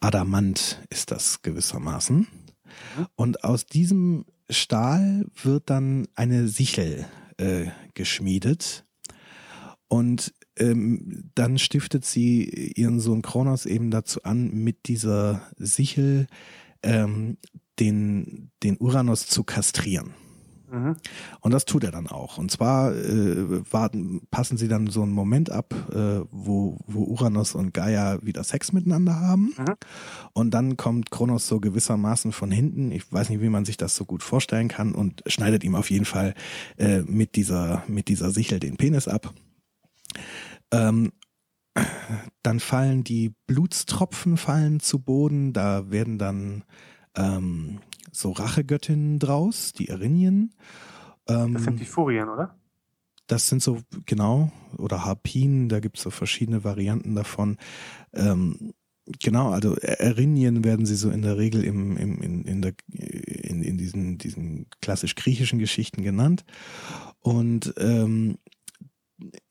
[0.00, 2.18] Adamant ist das gewissermaßen.
[2.18, 3.06] Mhm.
[3.16, 7.06] Und aus diesem Stahl wird dann eine Sichel
[7.38, 8.84] äh, geschmiedet.
[9.88, 12.44] Und ähm, dann stiftet sie
[12.76, 16.26] ihren Sohn Kronos eben dazu an, mit dieser Sichel
[16.82, 17.38] ähm,
[17.80, 20.14] den, den Uranus zu kastrieren.
[20.70, 20.96] Mhm.
[21.40, 22.38] Und das tut er dann auch.
[22.38, 27.54] Und zwar äh, warten, passen sie dann so einen Moment ab, äh, wo, wo Uranus
[27.54, 29.54] und Gaia wieder Sex miteinander haben.
[29.56, 29.74] Mhm.
[30.32, 33.96] Und dann kommt Kronos so gewissermaßen von hinten, ich weiß nicht, wie man sich das
[33.96, 36.34] so gut vorstellen kann, und schneidet ihm auf jeden Fall
[36.76, 39.32] äh, mit, dieser, mit dieser Sichel den Penis ab.
[40.70, 41.12] Ähm,
[42.42, 46.64] dann fallen die Blutstropfen fallen zu Boden, da werden dann
[47.16, 47.80] ähm,
[48.18, 50.54] so Rachegöttinnen draus, die Erinien.
[51.28, 52.54] Ähm, das sind die Furien, oder?
[53.26, 57.58] Das sind so, genau, oder Harpinen, da gibt es so verschiedene Varianten davon.
[58.14, 58.72] Ähm,
[59.20, 63.62] genau, also Erinien werden sie so in der Regel im, im, in, in, der, in,
[63.62, 66.44] in diesen, diesen klassisch-griechischen Geschichten genannt.
[67.20, 68.38] Und ähm,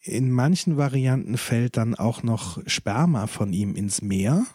[0.02, 4.46] in manchen Varianten fällt dann auch noch Sperma von ihm ins Meer.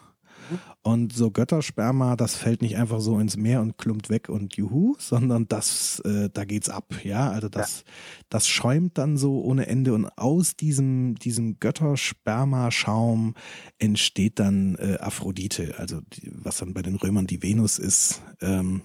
[0.85, 4.97] Und so Göttersperma, das fällt nicht einfach so ins Meer und klumpt weg und juhu,
[4.99, 7.31] sondern das, äh, da geht's ab, ja.
[7.31, 7.93] Also das, ja.
[8.31, 13.35] das schäumt dann so ohne Ende und aus diesem, diesem Göttersperma-Schaum
[13.79, 18.21] entsteht dann äh, Aphrodite, also die, was dann bei den Römern die Venus ist.
[18.41, 18.83] Ähm,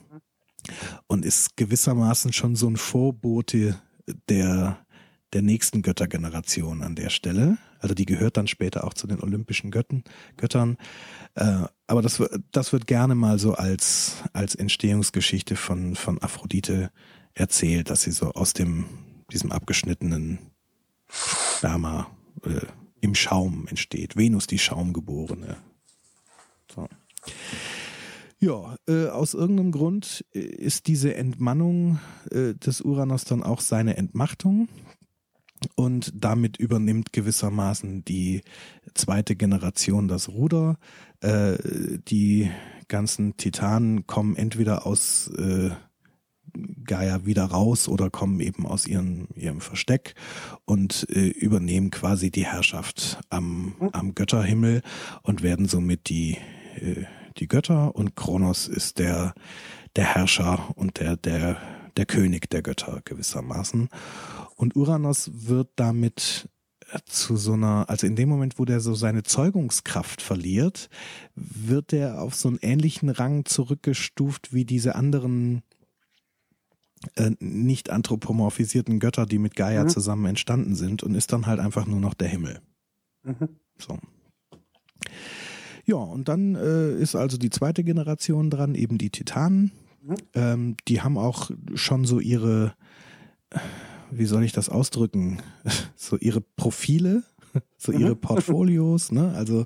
[1.08, 3.82] und ist gewissermaßen schon so ein Vorbote
[4.30, 4.86] der,
[5.34, 7.58] der nächsten Göttergeneration an der Stelle.
[7.80, 10.04] Also die gehört dann später auch zu den olympischen Götten,
[10.38, 10.78] Göttern.
[11.36, 16.92] Äh, aber das, das wird gerne mal so als, als Entstehungsgeschichte von, von Aphrodite
[17.34, 18.86] erzählt, dass sie so aus dem,
[19.32, 20.40] diesem abgeschnittenen
[21.10, 22.08] Sperma
[22.44, 22.66] äh,
[23.02, 24.18] im Schaum entsteht.
[24.18, 25.58] Venus die Schaumgeborene.
[26.74, 26.88] So.
[28.40, 33.98] Ja, äh, aus irgendeinem Grund äh, ist diese Entmannung äh, des Uranus dann auch seine
[33.98, 34.68] Entmachtung.
[35.76, 38.42] Und damit übernimmt gewissermaßen die
[38.94, 40.78] zweite Generation das Ruder.
[41.22, 41.58] Äh,
[42.08, 42.52] die
[42.88, 45.72] ganzen Titanen kommen entweder aus äh,
[46.86, 50.16] Gaia wieder raus oder kommen eben aus ihren, ihrem Versteck
[50.66, 54.82] und äh, übernehmen quasi die Herrschaft am, am Götterhimmel
[55.24, 56.38] und werden somit die,
[56.76, 57.04] äh,
[57.38, 59.34] die Götter und Kronos ist der,
[59.96, 61.58] der Herrscher und der, der,
[61.98, 63.90] der König der Götter gewissermaßen.
[64.58, 66.50] Und Uranus wird damit
[67.06, 70.90] zu so einer, also in dem Moment, wo der so seine Zeugungskraft verliert,
[71.36, 75.64] wird der auf so einen ähnlichen Rang zurückgestuft wie diese anderen
[77.16, 79.90] äh, nicht anthropomorphisierten Götter, die mit Gaia mhm.
[79.90, 82.62] zusammen entstanden sind und ist dann halt einfach nur noch der Himmel.
[83.24, 83.50] Mhm.
[83.78, 83.98] So.
[85.86, 89.72] Ja, und dann äh, ist also die zweite Generation dran, eben die Titanen.
[90.02, 90.16] Mhm.
[90.34, 92.74] Ähm, die haben auch schon so ihre,
[94.12, 95.40] wie soll ich das ausdrücken,
[95.96, 97.24] so ihre Profile,
[97.78, 98.22] so ihre mhm.
[98.22, 99.34] Portfolios, ne?
[99.36, 99.66] Also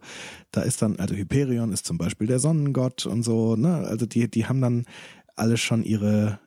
[0.52, 3.88] da ist dann, also Hyperion ist zum Beispiel der Sonnengott und so, ne?
[3.88, 4.86] Also die, die haben dann
[5.36, 6.40] alle schon ihre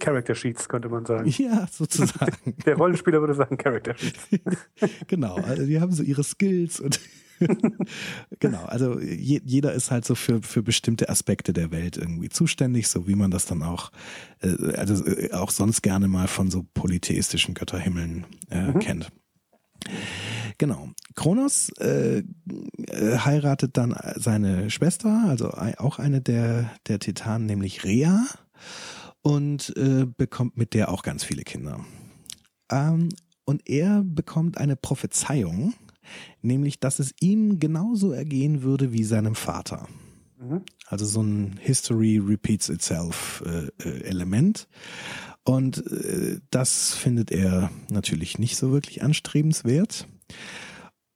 [0.00, 1.32] Character Sheets, könnte man sagen.
[1.38, 2.56] Ja, sozusagen.
[2.66, 4.66] Der Rollenspieler würde sagen Character Sheets.
[5.06, 6.98] genau, also die haben so ihre Skills und
[8.40, 12.88] genau, also je, jeder ist halt so für, für bestimmte Aspekte der Welt irgendwie zuständig,
[12.88, 13.90] so wie man das dann auch,
[14.40, 18.78] äh, also äh, auch sonst gerne mal von so polytheistischen Götterhimmeln äh, mhm.
[18.80, 19.12] kennt.
[20.58, 20.90] Genau.
[21.14, 28.24] Kronos äh, äh heiratet dann seine Schwester, also auch eine der, der Titanen, nämlich Rhea
[29.22, 31.84] und äh, bekommt mit der auch ganz viele Kinder.
[32.70, 33.08] Ähm,
[33.44, 35.74] und er bekommt eine Prophezeiung,
[36.42, 39.88] nämlich dass es ihm genauso ergehen würde wie seinem Vater.
[40.40, 40.62] Mhm.
[40.86, 44.68] Also so ein History repeats itself äh, äh, Element.
[45.44, 50.06] Und äh, das findet er natürlich nicht so wirklich anstrebenswert.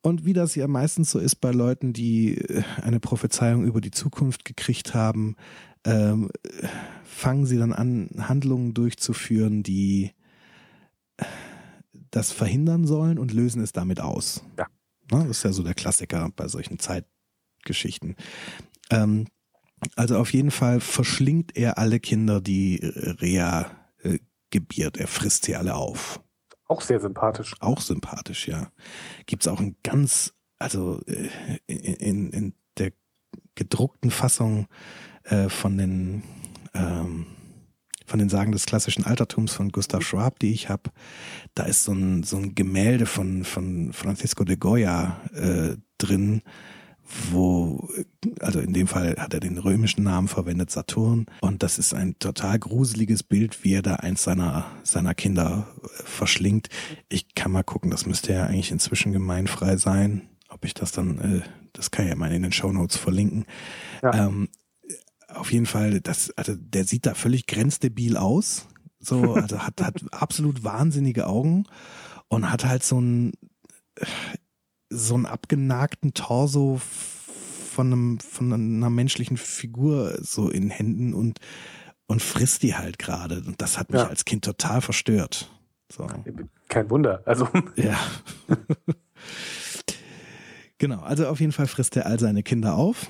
[0.03, 3.93] Und wie das ja meistens so ist bei Leuten, die äh, eine Prophezeiung über die
[3.93, 5.37] Zukunft gekriegt haben,
[5.85, 6.31] ähm,
[7.05, 10.11] fangen sie dann an, Handlungen durchzuführen, die
[12.11, 14.45] das verhindern sollen und lösen es damit aus.
[14.59, 14.67] Ja.
[15.21, 18.17] Das ist ja so der Klassiker bei solchen Zeitgeschichten.
[18.91, 19.27] Ähm,
[19.97, 23.71] also auf jeden Fall verschlingt er alle Kinder, die Rea
[24.03, 24.19] äh,
[24.51, 24.97] gebiert.
[24.97, 26.21] Er frisst sie alle auf.
[26.69, 27.55] Auch sehr sympathisch.
[27.61, 28.71] Auch sympathisch, ja.
[29.27, 31.29] Gibt es auch ein ganz, also äh,
[31.67, 32.93] in, in der
[33.55, 34.69] gedruckten Fassung
[35.25, 36.23] äh, von den
[36.75, 37.27] ähm,
[38.13, 40.91] von den Sagen des klassischen Altertums von Gustav Schwab, die ich habe,
[41.55, 46.43] da ist so ein, so ein Gemälde von, von Francisco de Goya äh, drin,
[47.31, 47.89] wo,
[48.41, 51.25] also in dem Fall hat er den römischen Namen verwendet, Saturn.
[51.41, 56.03] Und das ist ein total gruseliges Bild, wie er da eins seiner, seiner Kinder äh,
[56.05, 56.69] verschlingt.
[57.09, 60.29] Ich kann mal gucken, das müsste ja eigentlich inzwischen gemeinfrei sein.
[60.51, 61.41] Ob ich das dann, äh,
[61.73, 63.47] das kann ich ja mal in den Show Notes verlinken.
[64.03, 64.27] Ja.
[64.27, 64.49] Ähm,
[65.35, 68.69] auf jeden Fall, das, also der sieht da völlig grenzdebil aus.
[69.01, 71.65] So, also hat, hat absolut wahnsinnige Augen
[72.29, 73.33] und hat halt so einen,
[74.89, 76.81] so einen abgenagten Torso
[77.73, 81.39] von einem, von einer menschlichen Figur so in Händen und,
[82.07, 83.43] und frisst die halt gerade.
[83.47, 84.09] Und das hat mich ja.
[84.09, 85.51] als Kind total verstört.
[85.91, 86.07] So.
[86.69, 87.23] Kein Wunder.
[87.27, 87.49] Also.
[87.77, 87.99] Ja.
[90.79, 93.09] genau, also auf jeden Fall frisst er all seine Kinder auf.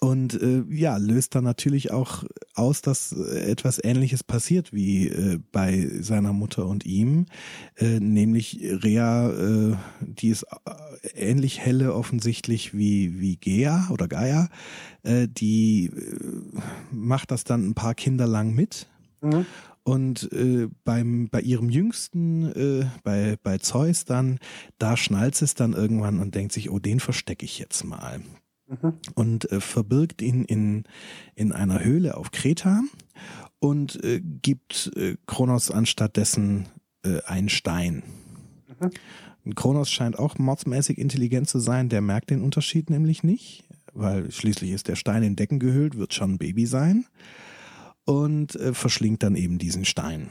[0.00, 5.38] Und äh, ja, löst dann natürlich auch aus, dass äh, etwas Ähnliches passiert wie äh,
[5.52, 7.26] bei seiner Mutter und ihm.
[7.76, 14.48] Äh, nämlich Rea, äh, die ist äh, ähnlich helle offensichtlich wie, wie Gea oder Gaia.
[15.02, 18.88] Äh, die äh, macht das dann ein paar Kinder lang mit.
[19.22, 19.46] Mhm.
[19.84, 24.40] Und äh, beim, bei ihrem Jüngsten, äh, bei, bei Zeus dann,
[24.78, 28.20] da schnallt es dann irgendwann und denkt sich, oh, den verstecke ich jetzt mal
[28.68, 28.94] mhm.
[29.14, 30.84] und äh, verbirgt ihn in,
[31.34, 32.82] in einer Höhle auf Kreta
[33.58, 36.68] und äh, gibt äh, Kronos anstattdessen
[37.04, 38.02] äh, einen Stein.
[38.80, 39.54] Mhm.
[39.54, 44.72] Kronos scheint auch mordsmäßig intelligent zu sein, der merkt den Unterschied nämlich nicht, weil schließlich
[44.72, 47.06] ist der Stein in Decken gehüllt, wird schon ein Baby sein.
[48.06, 50.28] und äh, verschlingt dann eben diesen Stein.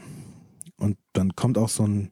[0.78, 2.10] Und dann kommt auch so ein,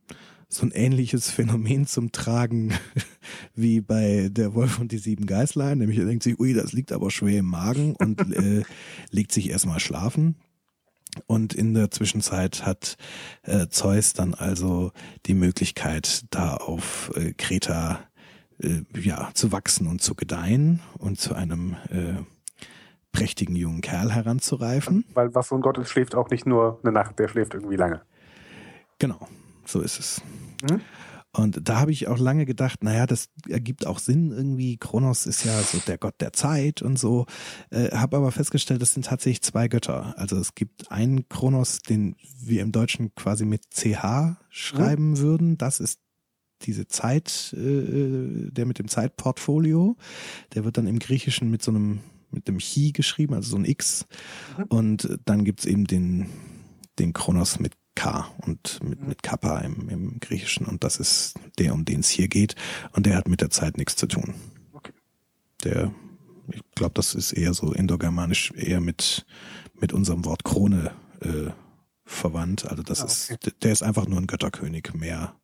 [0.54, 2.72] so ein ähnliches Phänomen zum Tragen
[3.54, 5.78] wie bei der Wolf und die sieben Geißlein.
[5.78, 8.62] Nämlich er denkt sich, ui, das liegt aber schwer im Magen und äh,
[9.10, 10.36] legt sich erstmal schlafen.
[11.26, 12.96] Und in der Zwischenzeit hat
[13.42, 14.92] äh, Zeus dann also
[15.26, 18.00] die Möglichkeit, da auf äh, Kreta
[18.58, 22.14] äh, ja, zu wachsen und zu gedeihen und zu einem äh,
[23.12, 25.04] prächtigen jungen Kerl heranzureifen.
[25.14, 27.76] Weil was so ein Gott ist, schläft auch nicht nur eine Nacht, der schläft irgendwie
[27.76, 28.02] lange.
[28.98, 29.28] Genau,
[29.64, 30.22] so ist es.
[30.70, 30.80] Mhm.
[31.36, 34.76] Und da habe ich auch lange gedacht, naja, das ergibt auch Sinn irgendwie.
[34.76, 37.26] Kronos ist ja so der Gott der Zeit und so.
[37.70, 40.14] Äh, habe aber festgestellt, es sind tatsächlich zwei Götter.
[40.16, 45.18] Also es gibt einen Kronos, den wir im Deutschen quasi mit CH schreiben mhm.
[45.18, 45.58] würden.
[45.58, 45.98] Das ist
[46.62, 49.96] diese Zeit, äh, der mit dem Zeitportfolio.
[50.54, 51.98] Der wird dann im Griechischen mit so einem,
[52.30, 54.06] mit dem Chi geschrieben, also so ein X.
[54.56, 54.64] Mhm.
[54.64, 56.28] Und dann gibt's eben den,
[57.00, 60.66] den Kronos mit K und mit, mit Kappa im, im Griechischen.
[60.66, 62.54] Und das ist der, um den es hier geht.
[62.92, 64.34] Und der hat mit der Zeit nichts zu tun.
[64.72, 64.92] Okay.
[65.64, 65.92] Der,
[66.50, 69.26] ich glaube, das ist eher so indogermanisch, eher mit,
[69.80, 71.50] mit unserem Wort Krone äh,
[72.04, 72.68] verwandt.
[72.68, 73.38] Also das ah, okay.
[73.46, 75.34] ist, der ist einfach nur ein Götterkönig, mehr.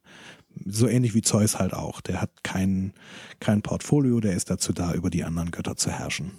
[0.67, 2.01] So ähnlich wie Zeus halt auch.
[2.01, 2.93] Der hat kein,
[3.39, 6.33] kein Portfolio, der ist dazu da, über die anderen Götter zu herrschen.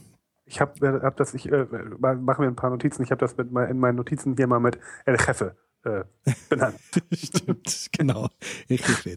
[0.45, 1.65] Ich habe hab das, ich äh,
[1.97, 4.77] mache mir ein paar Notizen, ich habe das mit, in meinen Notizen hier mal mit
[5.05, 6.03] El Jefe äh,
[6.49, 6.79] benannt.
[7.13, 8.29] Stimmt, genau.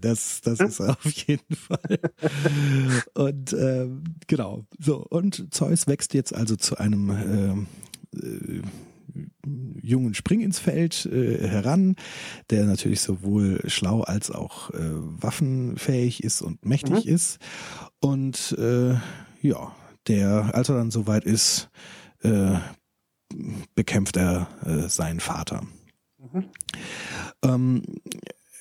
[0.01, 1.99] Das, das ist auf jeden Fall.
[3.15, 4.65] Und ähm, genau.
[4.79, 7.67] So, und Zeus wächst jetzt also zu einem ähm,
[8.15, 8.63] äh,
[9.83, 11.97] jungen Spring ins Feld äh, heran,
[12.51, 17.13] der natürlich sowohl schlau als auch äh, waffenfähig ist und mächtig mhm.
[17.13, 17.39] ist.
[18.01, 18.95] Und äh,
[19.41, 19.75] ja,
[20.09, 21.69] der, als er dann soweit ist,
[22.23, 22.57] äh,
[23.75, 25.63] bekämpft er äh, seinen Vater.
[26.33, 26.45] Mhm.
[27.43, 27.83] Ähm,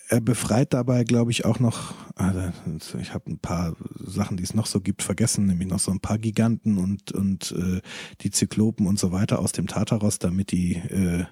[0.10, 4.54] er befreit dabei, glaube ich, auch noch, also ich habe ein paar Sachen, die es
[4.54, 7.82] noch so gibt, vergessen, nämlich noch so ein paar Giganten und, und äh,
[8.22, 11.26] die Zyklopen und so weiter aus dem Tartaros, damit die äh,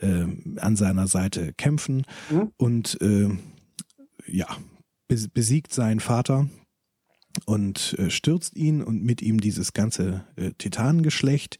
[0.00, 0.26] äh,
[0.58, 2.52] an seiner Seite kämpfen mhm.
[2.56, 3.28] und äh,
[4.26, 4.48] ja,
[5.06, 6.48] besiegt seinen Vater
[7.46, 11.58] und äh, stürzt ihn und mit ihm dieses ganze äh, Titanengeschlecht.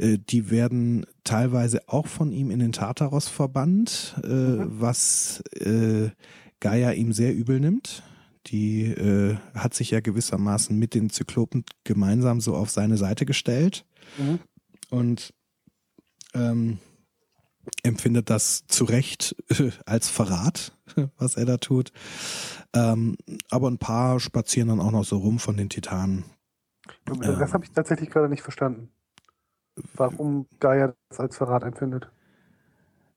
[0.00, 4.80] Äh, die werden teilweise auch von ihm in den Tartaros verbannt, äh, mhm.
[4.80, 6.10] was äh,
[6.60, 8.02] Gaia ihm sehr übel nimmt.
[8.46, 8.96] Die
[9.54, 13.84] hat sich ja gewissermaßen mit den Zyklopen gemeinsam so auf seine Seite gestellt
[14.16, 14.38] mhm.
[14.88, 15.34] und
[16.32, 16.78] ähm,
[17.82, 19.36] empfindet das zu Recht
[19.84, 20.74] als Verrat,
[21.18, 21.92] was er da tut.
[22.74, 23.18] Ähm,
[23.50, 26.24] aber ein paar spazieren dann auch noch so rum von den Titanen.
[27.04, 28.90] Das ähm, habe ich tatsächlich gerade nicht verstanden
[29.94, 32.10] warum Gaia das als Verrat empfindet.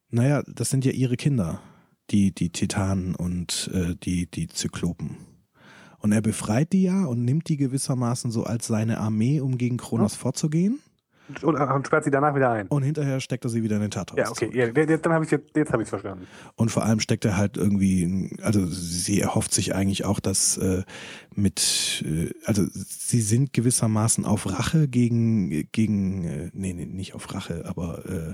[0.10, 1.62] Naja, das sind ja ihre Kinder,
[2.12, 5.18] die, die Titanen und äh, die, die Zyklopen.
[6.00, 9.78] Und er befreit die ja und nimmt die gewissermaßen so als seine Armee, um gegen
[9.78, 10.20] Kronos ja.
[10.20, 10.80] vorzugehen.
[11.42, 12.68] Und, und, sperrt sie danach wieder ein.
[12.68, 14.20] Und hinterher steckt er sie wieder in den Tartarus.
[14.20, 16.28] Ja, okay, ja, jetzt, dann habe ich jetzt, jetzt habe ich verstanden.
[16.56, 20.84] Und vor allem steckt er halt irgendwie, also sie erhofft sich eigentlich auch, dass äh,
[21.34, 27.34] mit, äh, also sie sind gewissermaßen auf Rache gegen, gegen, äh, nee, nee, nicht auf
[27.34, 28.34] Rache, aber äh,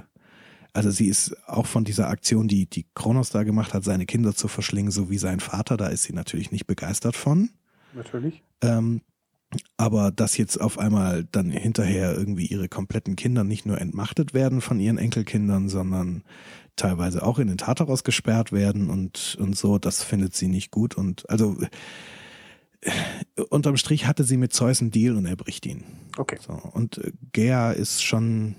[0.73, 4.33] also sie ist auch von dieser Aktion, die die Kronos da gemacht hat, seine Kinder
[4.33, 7.49] zu verschlingen, so wie sein Vater, da ist sie natürlich nicht begeistert von.
[7.93, 8.43] Natürlich.
[8.61, 9.01] Ähm,
[9.77, 14.61] aber dass jetzt auf einmal dann hinterher irgendwie ihre kompletten Kinder nicht nur entmachtet werden
[14.61, 16.23] von ihren Enkelkindern, sondern
[16.75, 20.95] teilweise auch in den Tartaros gesperrt werden und, und so, das findet sie nicht gut.
[20.95, 21.57] Und also
[22.81, 22.91] äh,
[23.49, 25.83] unterm Strich hatte sie mit Zeus einen Deal und er bricht ihn.
[26.17, 26.37] Okay.
[26.39, 28.55] So, und äh, Gea ist schon,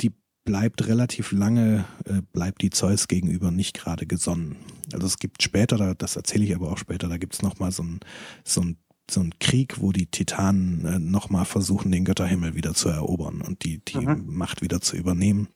[0.00, 0.12] die
[0.44, 4.56] bleibt relativ lange, äh, bleibt die Zeus gegenüber nicht gerade gesonnen.
[4.92, 7.82] Also es gibt später, das erzähle ich aber auch später, da gibt's noch mal so
[7.82, 8.00] ein,
[8.42, 8.78] so ein
[9.10, 13.64] so ein Krieg, wo die Titanen äh, nochmal versuchen, den Götterhimmel wieder zu erobern und
[13.64, 14.24] die, die mhm.
[14.26, 15.48] Macht wieder zu übernehmen.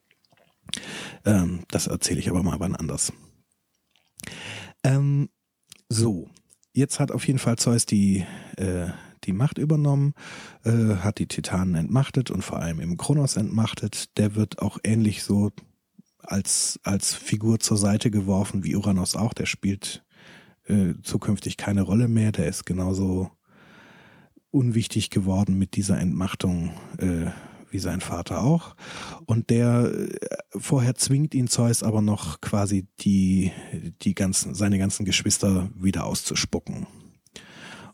[1.25, 3.13] Ähm, das erzähle ich aber mal wann anders.
[4.83, 5.29] Ähm,
[5.89, 6.29] so,
[6.73, 8.25] jetzt hat auf jeden Fall Zeus die,
[8.57, 8.87] äh,
[9.23, 10.13] die Macht übernommen,
[10.63, 14.17] äh, hat die Titanen entmachtet und vor allem im Kronos entmachtet.
[14.17, 15.51] Der wird auch ähnlich so
[16.19, 19.33] als, als Figur zur Seite geworfen wie Uranus auch.
[19.33, 20.03] Der spielt
[20.65, 22.31] äh, zukünftig keine Rolle mehr.
[22.31, 23.31] Der ist genauso
[24.53, 27.31] unwichtig geworden mit dieser Entmachtung, äh,
[27.71, 28.75] wie sein Vater auch.
[29.25, 30.17] Und der äh,
[30.55, 33.51] vorher zwingt ihn Zeus aber noch quasi die,
[34.03, 36.85] die ganzen, seine ganzen Geschwister wieder auszuspucken.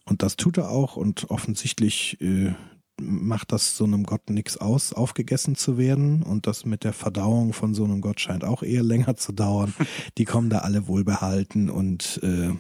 [0.06, 2.54] Und das tut er auch und offensichtlich äh,
[3.00, 6.24] macht das so einem Gott nichts aus, aufgegessen zu werden.
[6.24, 9.74] Und das mit der Verdauung von so einem Gott scheint auch eher länger zu dauern.
[10.18, 12.52] Die kommen da alle wohlbehalten und, äh,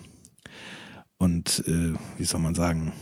[1.17, 2.93] und äh, wie soll man sagen,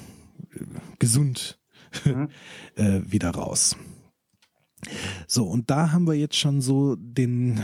[1.00, 1.60] gesund
[2.06, 2.30] mhm.
[2.76, 3.76] äh, wieder raus.
[5.28, 7.64] So, und da haben wir jetzt schon so den,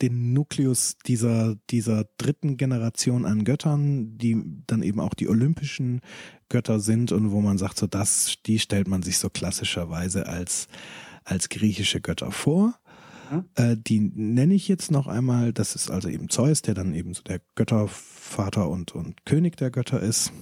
[0.00, 6.00] den Nukleus dieser, dieser dritten Generation an Göttern, die dann eben auch die olympischen
[6.48, 10.68] Götter sind und wo man sagt, so das, die stellt man sich so klassischerweise als,
[11.24, 12.78] als griechische Götter vor.
[13.30, 13.44] Mhm.
[13.56, 15.52] Äh, die nenne ich jetzt noch einmal.
[15.52, 19.70] Das ist also eben Zeus, der dann eben so der Göttervater und, und König der
[19.70, 20.32] Götter ist.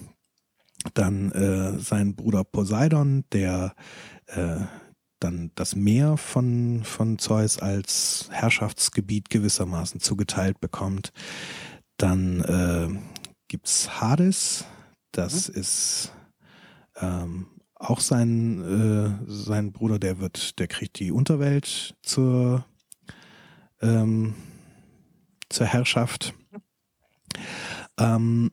[0.92, 3.74] Dann äh, sein Bruder Poseidon, der
[4.26, 4.60] äh,
[5.20, 11.12] dann das Meer von, von Zeus als Herrschaftsgebiet gewissermaßen zugeteilt bekommt.
[11.96, 12.88] Dann äh,
[13.48, 14.66] gibt es Hades,
[15.12, 15.54] das mhm.
[15.60, 16.12] ist
[16.96, 22.64] ähm, auch sein, äh, sein Bruder, der wird, der kriegt die Unterwelt zur,
[23.80, 24.34] ähm,
[25.48, 26.34] zur Herrschaft.
[27.98, 28.50] Ähm,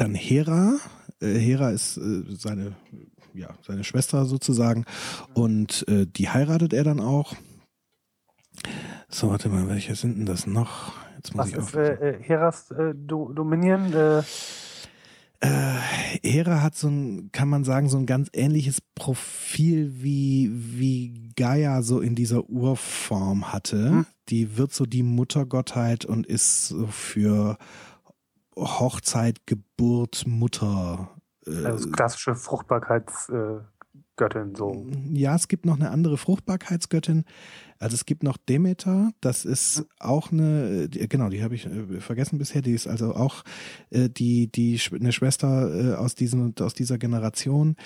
[0.00, 0.78] dann Hera.
[1.20, 2.76] Äh, Hera ist äh, seine
[3.34, 4.84] ja, seine Schwester sozusagen.
[5.34, 7.34] Und äh, die heiratet er dann auch.
[9.08, 10.92] So, warte mal, welche sind denn das noch?
[11.16, 13.92] Jetzt muss Was ich ist äh, äh, Heras äh, Dominion?
[13.92, 14.22] Äh?
[15.42, 15.78] Äh,
[16.22, 21.82] Hera hat so ein, kann man sagen, so ein ganz ähnliches Profil wie, wie Gaia
[21.82, 23.90] so in dieser Urform hatte.
[23.90, 24.06] Hm.
[24.28, 27.56] Die wird so die Muttergottheit und ist so für
[28.56, 31.10] Hochzeit, Geburt, Mutter
[31.46, 34.86] also klassische Fruchtbarkeitsgöttin so.
[35.12, 37.24] Ja, es gibt noch eine andere Fruchtbarkeitsgöttin.
[37.78, 42.38] Also es gibt noch Demeter, das ist auch eine, genau, die habe ich äh, vergessen
[42.38, 43.42] bisher, die ist also auch
[43.90, 47.76] äh, die, die eine Schwester aus, diesem, aus dieser Generation,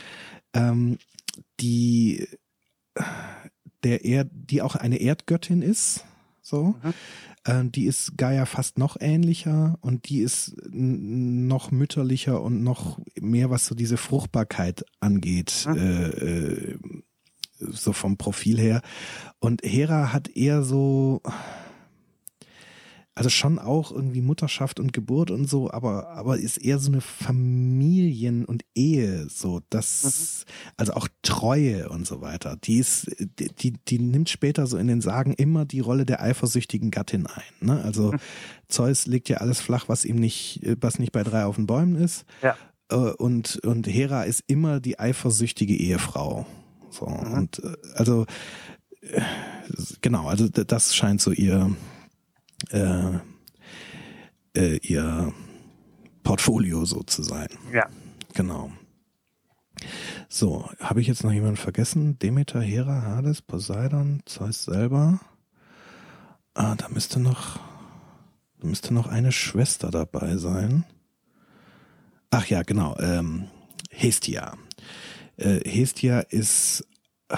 [0.53, 0.99] ähm,
[1.61, 2.27] die,
[3.85, 6.05] der Erd, die auch eine Erdgöttin ist,
[6.43, 6.75] so.
[6.83, 6.95] Mhm.
[7.45, 13.51] Äh, die ist Gaia fast noch ähnlicher und die ist noch mütterlicher und noch mehr,
[13.51, 15.77] was so diese Fruchtbarkeit angeht, mhm.
[15.77, 16.79] äh,
[17.59, 18.83] so vom Profil her.
[19.39, 21.23] Und Hera hat eher so,
[23.17, 27.01] also schon auch irgendwie Mutterschaft und Geburt und so, aber, aber ist eher so eine
[27.01, 30.73] Familien- und Ehe, so, das, mhm.
[30.79, 32.57] also auch Treue und so weiter.
[32.63, 36.91] Die ist, die, die nimmt später so in den Sagen immer die Rolle der eifersüchtigen
[36.91, 37.83] Gattin ein, ne?
[37.83, 38.19] Also mhm.
[38.69, 41.95] Zeus legt ja alles flach, was ihm nicht, was nicht bei drei auf den Bäumen
[41.95, 42.25] ist.
[42.43, 42.57] Ja.
[42.91, 46.47] Äh, und, und Hera ist immer die eifersüchtige Ehefrau.
[46.91, 47.33] So, mhm.
[47.33, 48.27] und, äh, also,
[49.03, 49.21] äh,
[50.01, 51.75] genau, also das scheint so ihr,
[52.71, 53.19] äh,
[54.57, 55.33] äh, ihr
[56.23, 57.49] Portfolio so zu sein.
[57.73, 57.89] Ja.
[58.35, 58.73] Genau.
[60.29, 62.19] So, habe ich jetzt noch jemanden vergessen?
[62.19, 65.21] Demeter, Hera, Hades, Poseidon, Zeus selber.
[66.55, 67.59] Ah, da müsste noch,
[68.61, 70.85] da müsste noch eine Schwester dabei sein.
[72.31, 73.49] Ach ja, genau, ähm,
[73.91, 74.57] Hestia.
[75.37, 76.87] Äh, Hestia ist
[77.29, 77.37] äh,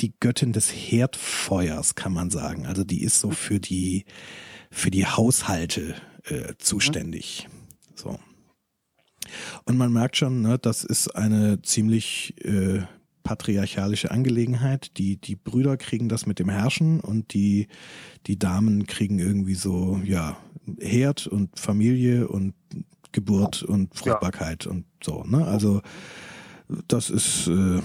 [0.00, 2.66] die Göttin des Herdfeuers, kann man sagen.
[2.66, 4.04] Also die ist so für die,
[4.70, 5.94] für die Haushalte
[6.24, 7.48] äh, zuständig.
[7.94, 8.18] So.
[9.64, 12.82] Und man merkt schon, ne, das ist eine ziemlich äh,
[13.22, 14.96] patriarchalische Angelegenheit.
[14.98, 17.66] Die, die Brüder kriegen das mit dem Herrschen und die,
[18.26, 20.36] die Damen kriegen irgendwie so, ja,
[20.80, 22.54] Herd und Familie und
[23.12, 24.72] Geburt und Fruchtbarkeit ja.
[24.72, 25.24] und so.
[25.24, 25.44] Ne?
[25.44, 25.80] Also
[26.88, 27.80] das ist äh,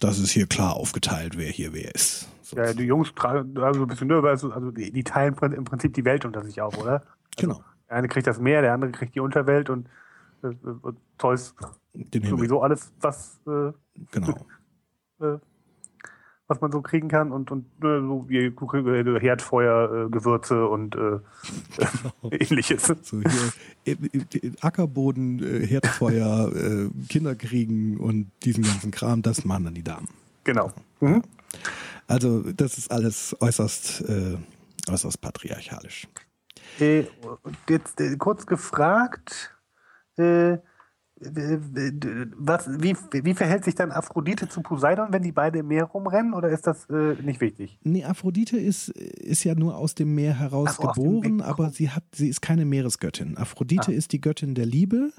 [0.00, 2.28] das ist hier klar aufgeteilt, wer hier wer ist.
[2.52, 5.94] Ja, die Jungs tragen also ein bisschen nur, also, also die, die, teilen im Prinzip
[5.94, 6.94] die Welt unter sich auf, oder?
[6.94, 7.64] Also genau.
[7.88, 9.88] Der eine kriegt das Meer, der andere kriegt die Unterwelt und,
[10.42, 10.48] äh,
[10.82, 11.54] und Zeus
[11.94, 13.72] sowieso alles, was äh,
[14.10, 14.46] genau.
[15.20, 15.38] äh,
[16.50, 20.96] was man so kriegen kann und, und äh, so wie äh, Herdfeuer, äh, Gewürze und
[20.96, 21.20] äh,
[22.30, 22.92] ähnliches.
[23.02, 23.96] So hier,
[24.60, 30.08] Ackerboden, äh, Herdfeuer, äh, Kinder kriegen und diesen ganzen Kram, das machen dann die Damen.
[30.42, 30.72] Genau.
[30.98, 31.22] Mhm.
[32.08, 34.36] Also das ist alles äußerst, äh,
[34.90, 36.08] äußerst patriarchalisch.
[36.80, 37.04] Äh,
[37.68, 39.54] jetzt äh, kurz gefragt,
[40.16, 40.58] äh,
[41.20, 46.32] was, wie, wie verhält sich dann Aphrodite zu Poseidon, wenn die beide im Meer rumrennen,
[46.32, 47.78] oder ist das äh, nicht wichtig?
[47.82, 52.04] Nee, Aphrodite ist, ist ja nur aus dem Meer heraus so, geboren, aber sie hat,
[52.14, 53.36] sie ist keine Meeresgöttin.
[53.36, 53.94] Aphrodite ah.
[53.94, 55.12] ist die Göttin der Liebe,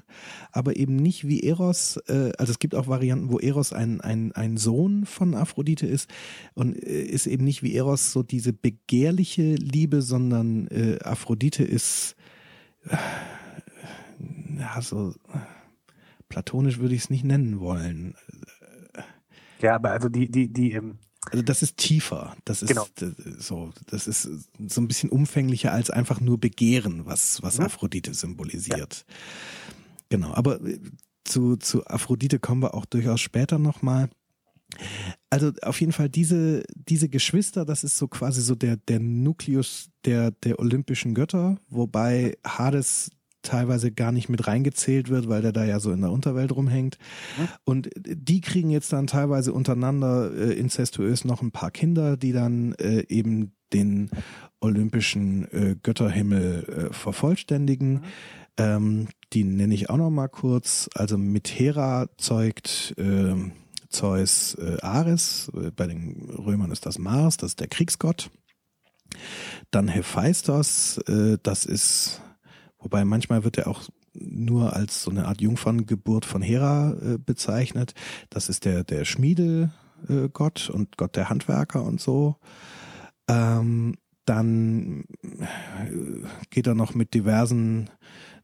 [0.50, 4.32] aber eben nicht wie Eros, äh, also es gibt auch Varianten, wo Eros ein, ein,
[4.32, 6.10] ein Sohn von Aphrodite ist
[6.54, 12.16] und äh, ist eben nicht wie Eros so diese begehrliche Liebe, sondern äh, Aphrodite ist
[12.88, 12.96] äh,
[14.58, 15.14] ja so
[16.32, 18.14] platonisch würde ich es nicht nennen wollen.
[19.60, 20.96] Ja, aber also die, die, die, ähm,
[21.30, 22.34] Also das ist tiefer.
[22.46, 22.86] Das ist Genau.
[23.38, 24.22] so, das ist
[24.66, 27.66] so ein bisschen umfänglicher als einfach nur Begehren, was, was Mhm.
[27.66, 29.04] Aphrodite symbolisiert.
[30.08, 30.80] Genau, aber äh,
[31.24, 34.08] zu, zu Aphrodite kommen wir auch durchaus später nochmal.
[35.28, 39.90] Also auf jeden Fall diese, diese Geschwister, das ist so quasi so der, der Nukleus
[40.06, 43.10] der, der olympischen Götter, wobei Hades
[43.42, 46.98] teilweise gar nicht mit reingezählt wird, weil der da ja so in der Unterwelt rumhängt.
[47.38, 47.48] Mhm.
[47.64, 52.72] Und die kriegen jetzt dann teilweise untereinander äh, incestuös noch ein paar Kinder, die dann
[52.74, 54.10] äh, eben den
[54.60, 57.92] olympischen äh, Götterhimmel äh, vervollständigen.
[57.92, 58.00] Mhm.
[58.58, 60.88] Ähm, die nenne ich auch noch mal kurz.
[60.94, 63.52] Also mit Hera zeugt ähm,
[63.92, 68.30] Zeus äh, Ares, äh, bei den Römern ist das Mars, das ist der Kriegsgott.
[69.70, 72.22] Dann Hephaistos, äh, das ist,
[72.82, 73.82] wobei manchmal wird er auch
[74.14, 77.94] nur als so eine Art Jungferngeburt von Hera äh, bezeichnet.
[78.30, 82.36] Das ist der, der Schmiedegott äh, und Gott der Handwerker und so.
[83.28, 87.90] Ähm, dann äh, geht er noch mit diversen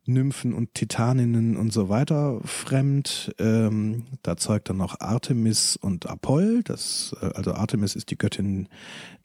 [0.08, 3.34] Nymphen und Titaninnen und so weiter fremd.
[3.38, 6.62] Ähm, da zeugt er noch Artemis und Apoll.
[6.64, 8.68] Das, äh, also Artemis ist die Göttin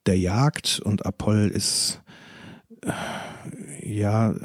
[0.05, 2.01] der Jagd und Apoll ist
[2.82, 2.91] äh,
[3.82, 4.36] ja,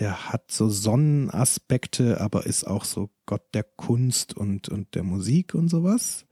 [0.00, 5.54] der hat so Sonnenaspekte, aber ist auch so Gott der Kunst und, und der Musik
[5.54, 6.26] und sowas.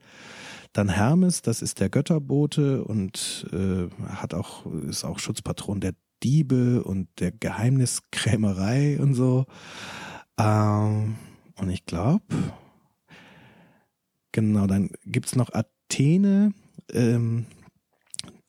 [0.73, 6.83] Dann Hermes, das ist der Götterbote und äh, hat auch, ist auch Schutzpatron der Diebe
[6.83, 9.45] und der Geheimniskrämerei und so.
[10.39, 11.15] Ähm,
[11.55, 12.23] und ich glaube,
[14.31, 16.53] genau, dann gibt's noch Athene,
[16.91, 17.47] ähm,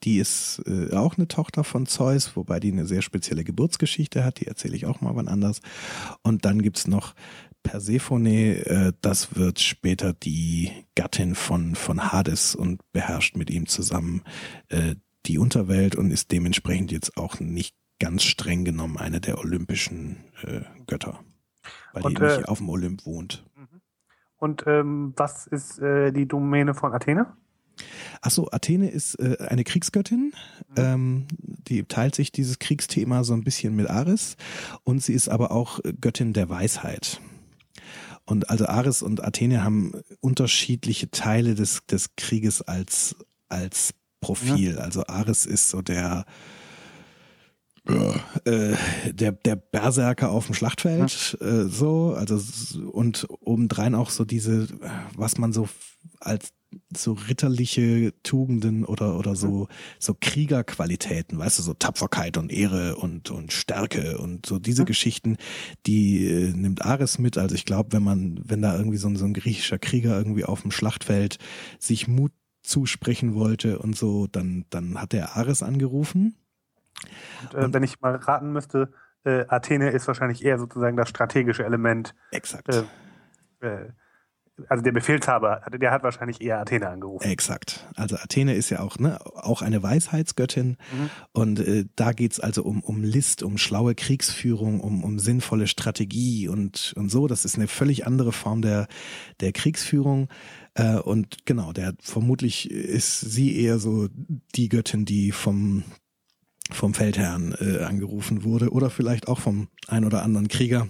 [0.04, 4.40] die ist äh, auch eine Tochter von Zeus, wobei die eine sehr spezielle Geburtsgeschichte hat,
[4.40, 5.60] die erzähle ich auch mal wann anders.
[6.22, 7.14] Und dann gibt's noch
[7.62, 14.22] Persephone, äh, das wird später die Gattin von, von Hades und beherrscht mit ihm zusammen
[14.68, 14.94] äh,
[15.26, 20.60] die Unterwelt und ist dementsprechend jetzt auch nicht ganz streng genommen eine der olympischen äh,
[20.86, 21.20] Götter,
[21.92, 23.44] weil Und, die nicht äh, auf dem Olymp wohnt.
[24.36, 27.36] Und ähm, was ist äh, die Domäne von Athene?
[28.20, 30.32] Achso, Athene ist äh, eine Kriegsgöttin.
[30.76, 31.26] Ähm,
[31.68, 34.36] die teilt sich dieses Kriegsthema so ein bisschen mit Ares
[34.84, 37.20] und sie ist aber auch Göttin der Weisheit.
[38.24, 43.16] Und also Ares und Athene haben unterschiedliche Teile des, des Krieges als,
[43.48, 44.78] als Profil.
[44.78, 46.26] Also Ares ist so der,
[48.44, 48.76] äh,
[49.12, 52.38] der, der Berserker auf dem Schlachtfeld, äh, so, also
[52.90, 54.68] und obendrein auch so diese,
[55.16, 55.68] was man so
[56.20, 56.50] als
[56.94, 63.30] so ritterliche Tugenden oder, oder so, so Kriegerqualitäten, weißt du, so Tapferkeit und Ehre und,
[63.30, 64.86] und Stärke und so diese Mhm.
[64.86, 65.36] Geschichten,
[65.86, 67.38] die äh, nimmt Ares mit.
[67.38, 70.44] Also ich glaube, wenn man, wenn da irgendwie so ein, so ein griechischer Krieger irgendwie
[70.44, 71.38] auf dem Schlachtfeld
[71.78, 76.36] sich Mut zusprechen wollte und so, dann, dann hat er Ares angerufen.
[77.42, 78.92] Und, äh, Und- wenn ich mal raten müsste,
[79.24, 82.14] äh, Athene ist wahrscheinlich eher sozusagen das strategische Element.
[82.30, 82.68] Exakt.
[82.68, 82.82] Äh,
[83.66, 83.88] äh,
[84.68, 87.28] also der Befehlshaber, der hat wahrscheinlich eher Athene angerufen.
[87.28, 87.86] Exakt.
[87.94, 90.76] Also Athene ist ja auch, ne, auch eine Weisheitsgöttin.
[90.92, 91.10] Mhm.
[91.32, 96.48] Und äh, da geht's also um, um List, um schlaue Kriegsführung, um, um sinnvolle Strategie
[96.48, 97.26] und, und so.
[97.26, 98.88] Das ist eine völlig andere Form der,
[99.40, 100.28] der Kriegsführung.
[100.74, 104.08] Äh, und genau, der vermutlich ist sie eher so
[104.54, 105.84] die Göttin, die vom,
[106.70, 110.88] vom Feldherrn äh, angerufen wurde oder vielleicht auch vom ein oder anderen Krieger,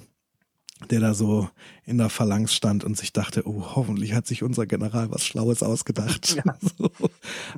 [0.91, 1.49] der da so
[1.85, 5.63] in der Phalanx stand und sich dachte, oh, hoffentlich hat sich unser General was Schlaues
[5.63, 6.37] ausgedacht.
[6.37, 6.57] Ja.
[6.79, 6.91] So,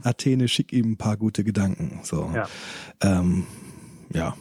[0.02, 2.00] Athene, schick ihm ein paar gute Gedanken.
[2.02, 2.30] So.
[2.34, 2.48] Ja.
[3.00, 3.46] Ähm,
[4.12, 4.36] ja.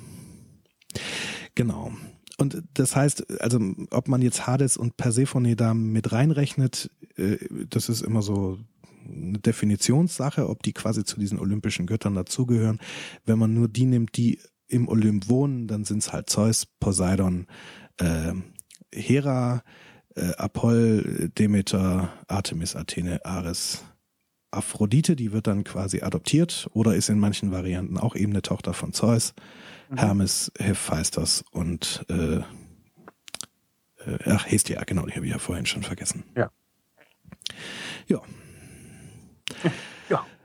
[1.56, 1.92] Genau.
[2.38, 3.60] Und das heißt, also
[3.92, 7.38] ob man jetzt Hades und Persephone da mit reinrechnet, äh,
[7.70, 8.58] das ist immer so
[9.06, 12.80] eine Definitionssache, ob die quasi zu diesen olympischen Göttern dazugehören.
[13.26, 17.48] Wenn man nur die nimmt, die im Olymp wohnen, dann sind es halt Zeus, Poseidon,
[17.98, 18.34] äh,
[18.94, 19.64] Hera,
[20.16, 23.84] äh, Apoll, Demeter, Artemis, Athene, Ares,
[24.52, 28.74] Aphrodite, die wird dann quasi adoptiert oder ist in manchen Varianten auch eben eine Tochter
[28.74, 29.34] von Zeus,
[29.90, 29.98] Mhm.
[29.98, 32.36] Hermes, Hephaistos und äh,
[34.06, 36.24] äh, ach, Hestia, genau, die habe ich ja vorhin schon vergessen.
[36.36, 36.52] Ja.
[38.08, 38.22] Ja,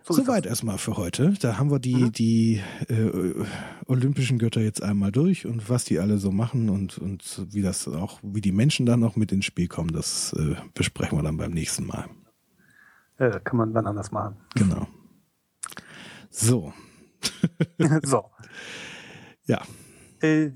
[0.07, 1.35] soweit erstmal für heute.
[1.41, 2.13] Da haben wir die, Mhm.
[2.13, 3.45] die äh,
[3.87, 7.89] olympischen Götter jetzt einmal durch und was die alle so machen und, und wie das
[7.89, 11.37] auch, wie die Menschen dann noch mit ins Spiel kommen, das äh, besprechen wir dann
[11.37, 12.07] beim nächsten Mal.
[13.19, 14.37] Äh, kann man dann anders machen.
[14.55, 14.87] Genau.
[16.31, 16.73] So,
[18.03, 18.31] so.
[19.47, 19.63] ja.
[20.21, 20.51] Äh,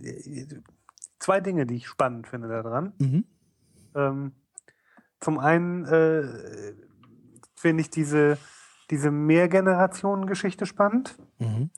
[1.20, 2.92] zwei Dinge, die ich spannend finde daran.
[2.98, 3.24] Mhm.
[3.94, 4.32] Ähm,
[5.20, 6.74] zum einen, äh,
[7.54, 8.38] finde ich diese,
[8.90, 11.16] diese Mehrgenerationen-Geschichte spannend.
[11.38, 11.70] Mhm.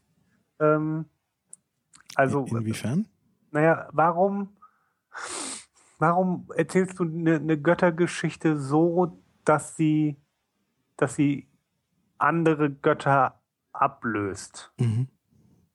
[0.61, 1.05] Ähm,
[2.15, 3.09] also, In, inwiefern?
[3.51, 4.57] naja, warum,
[5.99, 10.17] warum erzählst du eine, eine Göttergeschichte so, dass sie,
[10.97, 11.49] dass sie
[12.19, 13.41] andere Götter
[13.73, 14.73] ablöst?
[14.79, 15.09] Mhm.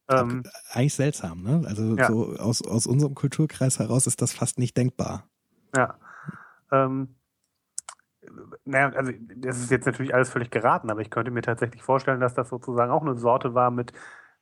[0.08, 1.64] Ähm, Eigentlich seltsam, ne?
[1.66, 2.08] Also Ja.
[2.08, 5.28] so aus, aus unserem Kulturkreis heraus ist das fast nicht denkbar.
[5.76, 5.98] Ja.
[6.72, 7.16] Ähm,
[8.66, 12.20] naja, also das ist jetzt natürlich alles völlig geraten, aber ich könnte mir tatsächlich vorstellen,
[12.20, 13.94] dass das sozusagen auch eine Sorte war, mit,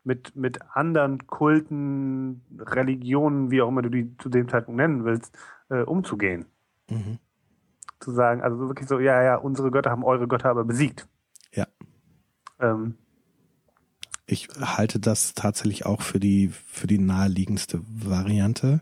[0.03, 5.37] mit, mit anderen Kulten, Religionen, wie auch immer du die zu dem Zeitpunkt nennen willst,
[5.69, 6.45] äh, umzugehen.
[6.89, 7.19] Mhm.
[7.99, 11.07] Zu sagen, also so wirklich so, ja, ja, unsere Götter haben eure Götter aber besiegt.
[11.53, 11.67] Ja.
[12.59, 12.95] Ähm,
[14.25, 18.81] Ich halte das tatsächlich auch für die, für die naheliegendste Variante.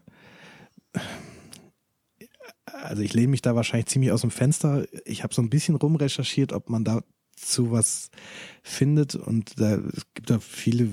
[2.82, 4.86] Also ich lehne mich da wahrscheinlich ziemlich aus dem Fenster.
[5.05, 8.09] Ich habe so ein bisschen rumrecherchiert, ob man dazu was
[8.63, 10.89] findet und da es gibt da viele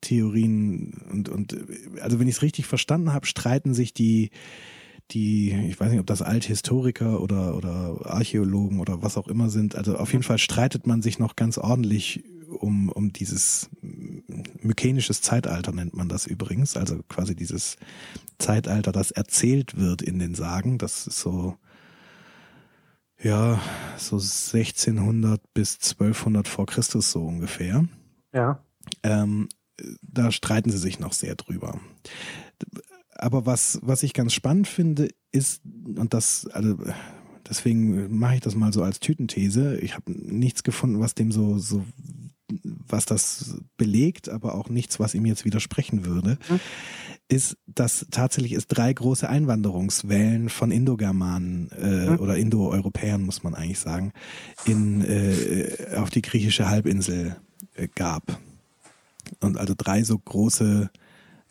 [0.00, 1.56] Theorien und und
[2.00, 4.30] also wenn ich es richtig verstanden habe, streiten sich die
[5.10, 9.74] die, ich weiß nicht, ob das Althistoriker oder, oder Archäologen oder was auch immer sind.
[9.74, 13.70] Also auf jeden Fall streitet man sich noch ganz ordentlich um, um dieses
[14.62, 16.76] mykenisches Zeitalter nennt man das übrigens.
[16.76, 17.76] Also quasi dieses
[18.38, 20.78] Zeitalter, das erzählt wird in den Sagen.
[20.78, 21.56] Das ist so,
[23.20, 23.60] ja,
[23.96, 27.86] so 1600 bis 1200 vor Christus so ungefähr.
[28.32, 28.62] ja.
[29.02, 29.48] Ähm,
[30.02, 31.80] da streiten sie sich noch sehr drüber.
[33.14, 36.76] Aber was, was ich ganz spannend finde, ist, und das, also
[37.48, 39.78] deswegen mache ich das mal so als Tütenthese.
[39.80, 41.84] Ich habe nichts gefunden, was dem so, so,
[42.90, 46.60] was das belegt, aber auch nichts, was ihm jetzt widersprechen würde, Mhm.
[47.28, 52.18] ist, dass tatsächlich es drei große Einwanderungswellen von Indogermanen äh, Mhm.
[52.20, 54.12] oder Indoeuropäern, muss man eigentlich sagen,
[54.64, 57.36] in, äh, auf die griechische Halbinsel
[57.74, 58.40] äh, gab.
[59.40, 60.90] Und also drei so große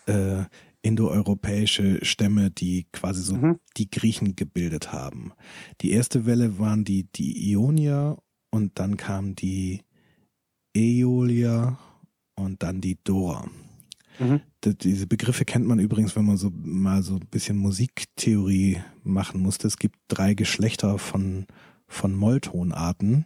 [0.08, 0.44] äh,
[0.82, 3.60] indoeuropäische Stämme, die quasi so Mhm.
[3.78, 5.32] die Griechen gebildet haben.
[5.82, 8.18] Die erste Welle waren die, die Ionier
[8.50, 9.82] und dann kamen die
[10.76, 11.78] Äolier
[12.36, 13.50] und dann die Dorer.
[14.20, 14.42] Mhm.
[14.64, 19.68] Diese Begriffe kennt man übrigens, wenn man so mal so ein bisschen Musiktheorie machen musste.
[19.68, 21.46] Es gibt drei Geschlechter von,
[21.88, 23.26] von Molltonarten,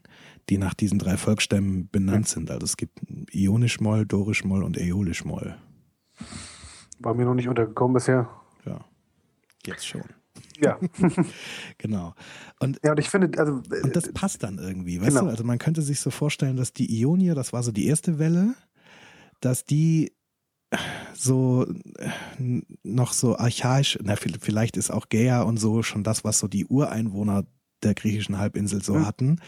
[0.50, 2.52] die nach diesen drei Volksstämmen benannt sind.
[2.52, 3.00] Also es gibt
[3.32, 5.56] Ionisch-Moll, Dorisch-Moll und Äolisch-Moll.
[7.00, 8.30] War mir noch nicht untergekommen bisher.
[8.66, 8.86] Ja,
[9.66, 10.04] jetzt schon.
[10.62, 10.80] Ja.
[11.78, 12.14] Genau.
[12.60, 15.22] Und ja, und ich finde, also äh, Und das passt dann irgendwie, weißt Genau.
[15.22, 15.28] du?
[15.28, 18.54] Also man könnte sich so vorstellen, dass die Ionier, das war so die erste Welle,
[19.40, 20.12] dass die
[21.14, 21.66] so
[21.98, 26.40] äh, noch so archaisch, na, vi- vielleicht ist auch Gäa und so schon das, was
[26.40, 27.46] so die Ureinwohner
[27.84, 29.06] der griechischen Halbinsel so Mhm.
[29.06, 29.40] hatten.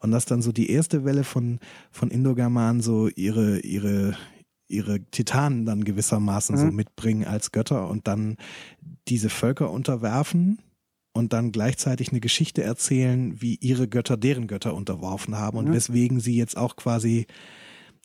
[0.00, 1.60] Und dass dann so die erste Welle von,
[1.92, 4.16] von Indogermanen so ihre, ihre,
[4.68, 6.74] ihre Titanen dann gewissermaßen so Mhm.
[6.76, 8.36] mitbringen als Götter und dann
[9.08, 10.58] diese Völker unterwerfen
[11.12, 15.72] und dann gleichzeitig eine Geschichte erzählen, wie ihre Götter deren Götter unterworfen haben und Mhm.
[15.72, 17.26] weswegen sie jetzt auch quasi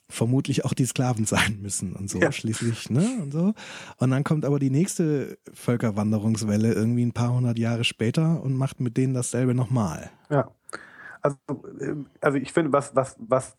[0.10, 2.32] vermutlich auch die Sklaven sein müssen und so Ja.
[2.32, 3.08] schließlich, ne?
[3.22, 3.54] Und so.
[3.97, 8.80] Und dann kommt aber die nächste Völkerwanderungswelle irgendwie ein paar hundert Jahre später und macht
[8.82, 10.12] mit denen dasselbe nochmal.
[10.30, 10.52] Ja.
[11.22, 11.38] Also,
[11.82, 13.58] ähm, also ich finde, was, was, was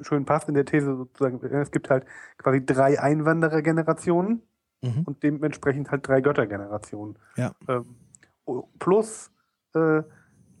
[0.00, 2.04] schön passt in der These sozusagen, es gibt halt
[2.38, 4.42] quasi drei Einwanderergenerationen
[4.84, 5.02] Mhm.
[5.04, 7.16] und dementsprechend halt drei Göttergenerationen.
[7.36, 7.52] Ja.
[7.68, 7.96] Ähm,
[8.78, 9.30] plus,
[9.74, 10.02] äh,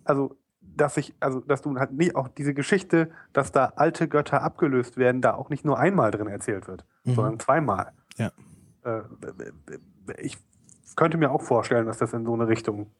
[0.04, 4.42] also, dass ich, also, dass du halt nie auch diese Geschichte, dass da alte Götter
[4.42, 7.14] abgelöst werden, da auch nicht nur einmal drin erzählt wird, Mhm.
[7.14, 7.92] sondern zweimal.
[8.16, 8.32] Ja.
[8.84, 9.02] Äh,
[10.18, 10.38] ich
[10.96, 12.90] könnte mir auch vorstellen, dass das in so eine Richtung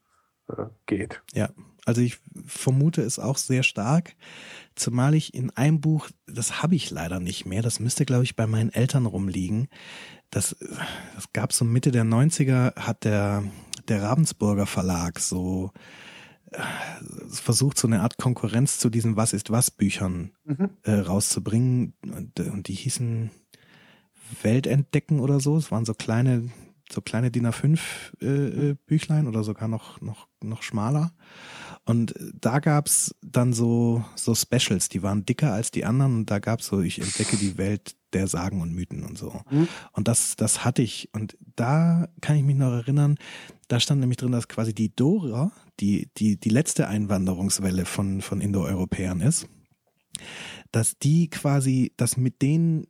[0.48, 1.22] äh, geht.
[1.32, 1.48] Ja,
[1.86, 4.14] also ich vermute es auch sehr stark,
[4.74, 8.36] zumal ich in einem Buch, das habe ich leider nicht mehr, das müsste, glaube ich,
[8.36, 9.68] bei meinen Eltern rumliegen.
[10.34, 10.56] Das,
[11.14, 13.44] das gab so Mitte der 90er, hat der,
[13.88, 15.70] der Ravensburger Verlag so
[16.50, 16.60] äh,
[17.30, 20.70] versucht, so eine Art Konkurrenz zu diesen Was ist was Büchern Mhm.
[20.82, 21.94] äh, rauszubringen.
[22.02, 23.30] Und, und die hießen
[24.42, 25.56] Weltentdecken oder so.
[25.56, 26.50] Es waren so kleine,
[26.90, 27.78] so kleine DIN A5
[28.20, 31.12] äh, äh, Büchlein oder sogar noch, noch, noch schmaler.
[31.86, 36.38] Und da gab's dann so, so Specials, die waren dicker als die anderen und da
[36.38, 39.42] gab's so, ich entdecke die Welt der Sagen und Mythen und so.
[39.50, 39.68] Mhm.
[39.92, 41.10] Und das, das hatte ich.
[41.12, 43.16] Und da kann ich mich noch erinnern,
[43.68, 48.40] da stand nämlich drin, dass quasi die Dora, die, die, die letzte Einwanderungswelle von, von
[48.40, 49.46] Indoeuropäern ist,
[50.72, 52.86] dass die quasi, dass mit denen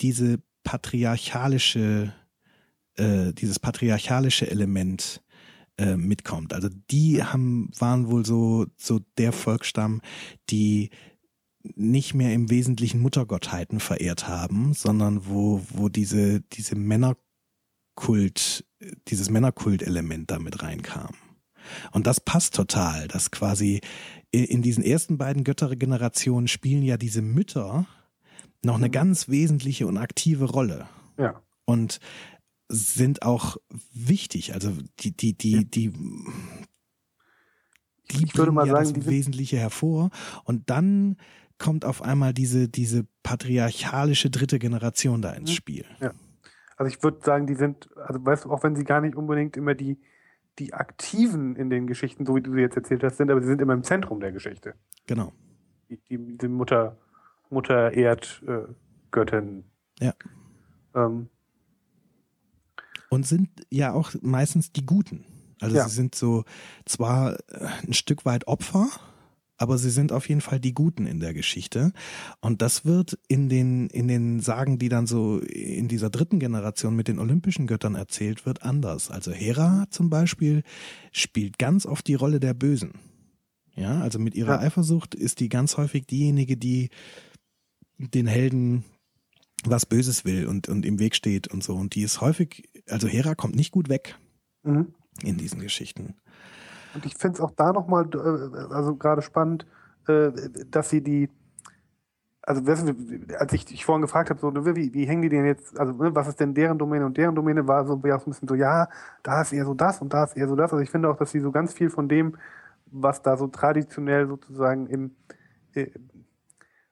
[0.00, 2.14] diese patriarchalische,
[2.96, 5.22] äh, dieses patriarchalische Element
[5.78, 6.52] äh, mitkommt.
[6.52, 10.00] Also die haben, waren wohl so, so der Volksstamm,
[10.50, 10.90] die
[11.74, 18.64] nicht mehr im Wesentlichen Muttergottheiten verehrt haben, sondern wo, wo diese, diese Männerkult,
[19.08, 21.14] dieses Männerkult-Element damit reinkam.
[21.92, 23.80] Und das passt total, dass quasi
[24.30, 27.86] in diesen ersten beiden Göttergenerationen spielen ja diese Mütter
[28.64, 28.92] noch eine mhm.
[28.92, 30.88] ganz wesentliche und aktive Rolle.
[31.18, 31.42] Ja.
[31.64, 32.00] Und
[32.68, 33.56] sind auch
[33.92, 34.54] wichtig.
[34.54, 35.62] Also die, die, die, ja.
[35.62, 35.92] die,
[38.10, 40.10] die ich würde mal ja sagen, das Wesentliche hervor.
[40.44, 41.16] Und dann
[41.58, 45.54] kommt auf einmal diese, diese patriarchalische dritte Generation da ins mhm.
[45.54, 45.84] Spiel.
[46.00, 46.12] Ja.
[46.76, 49.56] Also ich würde sagen, die sind, also weißt du, auch wenn sie gar nicht unbedingt
[49.56, 49.98] immer die,
[50.60, 53.48] die Aktiven in den Geschichten, so wie du sie jetzt erzählt hast, sind, aber sie
[53.48, 54.74] sind immer im Zentrum der Geschichte.
[55.06, 55.32] Genau.
[55.88, 56.96] Die, die, die Mutter,
[57.50, 58.62] Mutter Erd, äh.
[60.00, 60.14] Ja.
[60.94, 61.28] Ähm,
[63.10, 65.24] Und sind ja auch meistens die Guten.
[65.60, 65.88] Also ja.
[65.88, 66.44] sie sind so
[66.84, 68.88] zwar äh, ein Stück weit Opfer,
[69.56, 71.92] aber sie sind auf jeden Fall die Guten in der Geschichte.
[72.40, 76.94] Und das wird in den, in den Sagen, die dann so in dieser dritten Generation
[76.94, 79.10] mit den olympischen Göttern erzählt wird, anders.
[79.10, 80.62] Also Hera zum Beispiel
[81.10, 82.92] spielt ganz oft die Rolle der Bösen.
[83.74, 84.60] Ja, also mit ihrer ja.
[84.60, 86.90] Eifersucht ist die ganz häufig diejenige, die
[87.98, 88.84] den Helden
[89.64, 91.74] was Böses will und, und im Weg steht und so.
[91.74, 94.16] Und die ist häufig, also Hera kommt nicht gut weg
[94.62, 94.94] mhm.
[95.22, 96.14] in diesen Geschichten.
[96.94, 99.66] Und ich finde es auch da nochmal, äh, also gerade spannend,
[100.06, 100.30] äh,
[100.70, 101.28] dass sie die,
[102.42, 102.62] also
[103.38, 105.92] als ich dich vorhin gefragt habe, so, ne, wie, wie hängen die denn jetzt, also
[105.92, 108.48] ne, was ist denn deren Domäne und deren Domäne, war so ja, so ein bisschen
[108.48, 108.88] so, ja,
[109.22, 110.72] da ist eher so das und da ist eher so das.
[110.72, 112.36] Also ich finde auch, dass sie so ganz viel von dem,
[112.86, 115.16] was da so traditionell sozusagen im,
[115.74, 115.90] äh,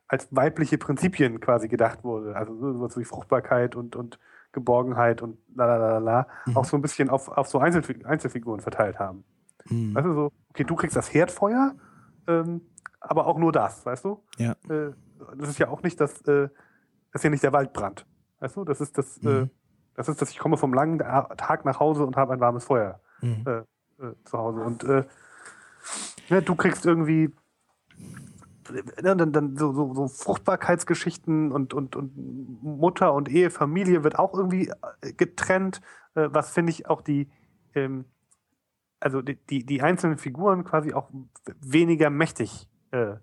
[0.08, 2.36] als weibliche Prinzipien quasi gedacht wurde.
[2.36, 4.18] Also sowas wie Fruchtbarkeit und, und
[4.56, 6.56] Geborgenheit und la la la la, mhm.
[6.56, 9.22] auch so ein bisschen auf, auf so Einzelfiguren verteilt haben.
[9.68, 9.94] Mhm.
[9.94, 11.74] Weißt du, so, okay, du kriegst das Herdfeuer,
[12.26, 12.62] ähm,
[13.00, 14.22] aber auch nur das, weißt du?
[14.38, 14.52] Ja.
[14.68, 14.92] Äh,
[15.36, 16.48] das ist ja auch nicht das, äh,
[17.12, 18.06] das ist ja nicht der Waldbrand.
[18.40, 18.64] Weißt du?
[18.64, 19.44] Das ist das, äh, mhm.
[19.44, 19.48] äh,
[19.94, 23.00] das ist das, ich komme vom langen Tag nach Hause und habe ein warmes Feuer
[23.20, 23.44] mhm.
[23.46, 23.58] äh,
[24.04, 24.60] äh zu Hause.
[24.60, 24.84] Und
[26.28, 27.32] ja, du kriegst irgendwie ne,
[29.02, 32.12] dann, dann so, so, so Fruchtbarkeitsgeschichten und, und, und
[32.62, 34.70] Mutter und Ehe, Familie wird auch irgendwie
[35.16, 35.80] getrennt,
[36.14, 37.28] was finde ich auch die,
[37.74, 38.06] ähm,
[39.00, 41.10] also die, die, die einzelnen Figuren quasi auch
[41.60, 43.16] weniger mächtig äh,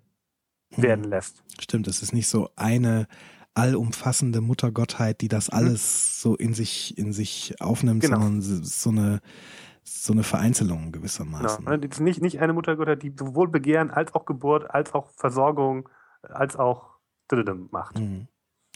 [0.70, 1.10] werden hm.
[1.10, 1.44] lässt.
[1.60, 3.08] Stimmt, es ist nicht so eine
[3.56, 5.58] allumfassende Muttergottheit, die das mhm.
[5.58, 8.20] alles so in sich, in sich aufnimmt, genau.
[8.20, 9.22] sondern so eine,
[9.84, 11.66] so eine Vereinzelung gewissermaßen.
[11.66, 11.78] Genau.
[11.78, 15.90] Es ist nicht, nicht eine Muttergottheit, die sowohl Begehren als auch Geburt, als auch Versorgung,
[16.22, 16.94] als auch
[17.72, 18.00] macht.
[18.00, 18.28] Mhm.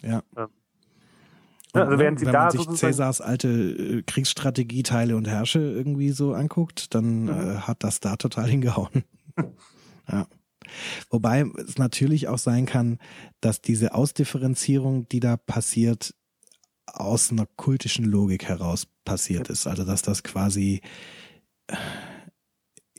[0.02, 0.22] Ja.
[0.36, 0.48] Ähm,
[1.74, 6.34] also während sie wenn da man sich Cäsars alte äh, Kriegsstrategieteile und Herrsche irgendwie so
[6.34, 7.30] anguckt, dann mhm.
[7.30, 9.04] äh, hat das da total hingehauen.
[10.12, 10.28] ja.
[11.10, 12.98] Wobei es natürlich auch sein kann,
[13.42, 16.14] dass diese Ausdifferenzierung, die da passiert,
[16.88, 19.68] aus einer kultischen Logik heraus passiert ist.
[19.68, 20.82] Also dass das quasi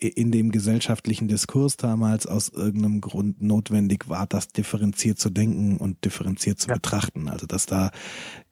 [0.00, 6.04] in dem gesellschaftlichen Diskurs damals aus irgendeinem Grund notwendig war, das differenziert zu denken und
[6.04, 6.74] differenziert zu ja.
[6.74, 7.28] betrachten.
[7.28, 7.90] Also dass da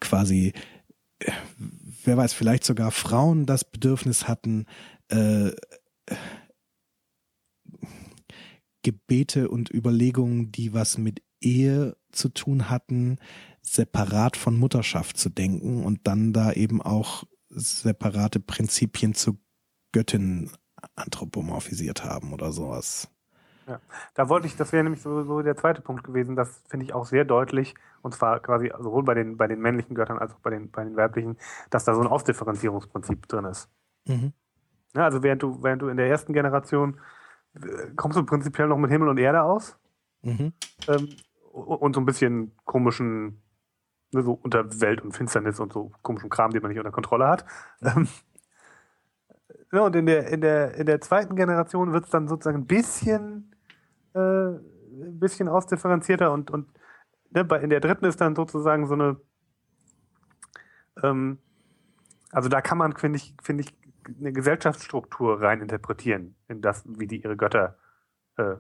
[0.01, 0.53] quasi,
[2.05, 4.67] wer weiß, vielleicht sogar Frauen das Bedürfnis hatten,
[5.09, 5.53] äh,
[8.83, 13.19] Gebete und Überlegungen, die was mit Ehe zu tun hatten,
[13.67, 19.39] separat von Mutterschaft zu denken und dann da eben auch separate Prinzipien zu
[19.93, 20.51] Göttinnen
[20.95, 23.11] anthropomorphisiert haben oder sowas.
[23.67, 23.81] Ja,
[24.15, 27.05] da wollte ich, das wäre nämlich so, der zweite Punkt gewesen, das finde ich auch
[27.05, 30.51] sehr deutlich, und zwar quasi sowohl bei den, bei den männlichen Göttern als auch bei
[30.51, 31.37] den, bei den weiblichen,
[31.71, 33.69] dass da so ein Ausdifferenzierungsprinzip drin ist.
[34.07, 34.33] Mhm.
[34.95, 37.01] Ja, also während du, während du in der ersten Generation
[37.55, 39.77] äh, kommst du prinzipiell noch mit Himmel und Erde aus
[40.23, 40.53] mhm.
[40.87, 41.09] ähm,
[41.53, 43.43] und so ein bisschen komischen,
[44.13, 47.29] ne, so unter Welt und Finsternis und so komischen Kram, den man nicht unter Kontrolle
[47.29, 47.45] hat.
[47.83, 48.09] Ähm,
[49.73, 52.67] ja, und in der, in der, in der zweiten Generation wird es dann sozusagen ein
[52.67, 53.55] bisschen,
[54.15, 56.69] äh, ein bisschen ausdifferenzierter und, und
[57.31, 59.17] ne, bei, in der dritten ist dann sozusagen so eine,
[61.03, 61.39] ähm,
[62.33, 63.75] also da kann man, finde ich, finde ich,
[64.21, 67.77] eine Gesellschaftsstruktur rein interpretieren, in das, wie die ihre Götter
[68.37, 68.57] äh,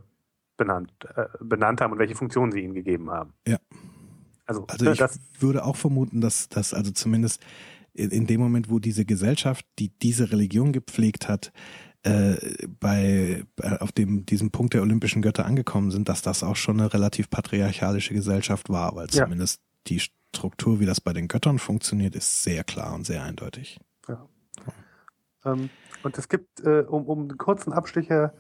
[0.57, 3.33] benannt, äh, benannt haben und welche Funktionen sie ihnen gegeben haben.
[3.47, 3.59] Ja.
[4.47, 7.41] Also, also ich würde auch vermuten, dass, dass also zumindest
[7.95, 11.53] in dem Moment, wo diese Gesellschaft, die diese Religion gepflegt hat,
[12.03, 12.37] äh,
[12.79, 16.79] bei, äh, auf dem, diesem Punkt der olympischen Götter angekommen sind, dass das auch schon
[16.79, 19.25] eine relativ patriarchalische Gesellschaft war, weil ja.
[19.25, 23.81] zumindest die Struktur, wie das bei den Göttern funktioniert, ist sehr klar und sehr eindeutig.
[24.09, 24.29] Ja.
[25.45, 25.71] Ähm,
[26.03, 28.35] und es gibt, äh, um, um einen kurzen Abstecher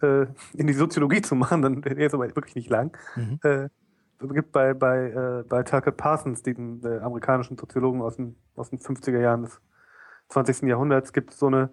[0.00, 2.96] äh, in die Soziologie zu machen, dann es aber wirklich nicht lang.
[3.14, 3.38] Mhm.
[4.28, 8.78] Gibt bei, bei, äh, bei Tucker Parsons, diesem äh, amerikanischen Soziologen aus den, aus den
[8.78, 9.60] 50er Jahren des
[10.28, 10.62] 20.
[10.62, 11.70] Jahrhunderts, gibt es so eine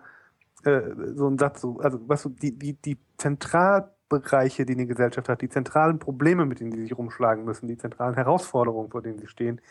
[0.64, 0.82] äh,
[1.16, 5.41] so einen Satz, so, also weißt du, die, die, die Zentralbereiche, die eine Gesellschaft hat,
[5.41, 9.28] die zentralen Probleme, mit denen sie sich rumschlagen müssen, die zentralen Herausforderungen, vor denen sie
[9.28, 9.62] stehen,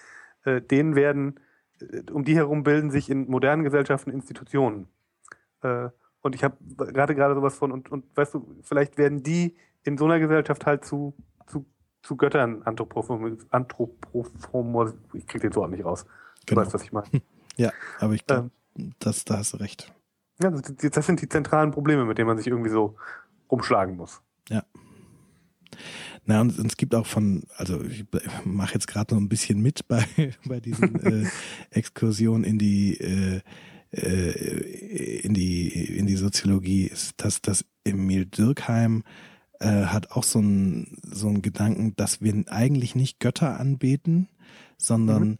[0.44, 1.40] äh, denen werden,
[1.80, 4.88] äh, um die herum bilden sich in modernen Gesellschaften Institutionen.
[5.62, 5.88] Äh,
[6.22, 9.98] und ich habe gerade gerade sowas von, und, und weißt du, vielleicht werden die in
[9.98, 11.14] so einer Gesellschaft halt zu,
[12.02, 16.04] zu, Göttern Anthropomorph, ich krieg den Wort nicht raus.
[16.46, 16.62] Du genau.
[16.62, 17.06] weißt, was ich meine.
[17.56, 19.92] Ja, aber ich glaube, ähm, das, da hast du recht.
[20.40, 22.96] Ja, das sind die zentralen Probleme, mit denen man sich irgendwie so
[23.50, 24.22] rumschlagen muss.
[24.48, 24.62] Ja.
[26.24, 28.04] Na, und, es gibt auch von, also ich
[28.44, 30.04] mache jetzt gerade noch ein bisschen mit bei,
[30.46, 30.94] bei diesen
[31.24, 31.28] äh,
[31.70, 33.40] Exkursionen in die, äh,
[33.90, 39.02] äh, in die, in die Soziologie, ist, dass das Emil Dirkheim
[39.60, 44.28] äh, hat auch so einen so einen Gedanken, dass wir eigentlich nicht Götter anbeten,
[44.76, 45.38] sondern mhm.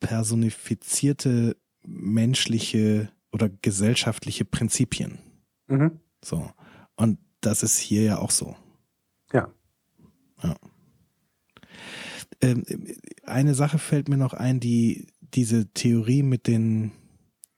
[0.00, 5.18] personifizierte menschliche oder gesellschaftliche Prinzipien.
[5.68, 6.00] Mhm.
[6.24, 6.50] So.
[6.96, 8.56] Und das ist hier ja auch so.
[9.32, 9.48] Ja.
[10.42, 10.56] Ja.
[12.40, 12.64] Ähm,
[13.24, 16.92] eine Sache fällt mir noch ein, die diese Theorie mit den,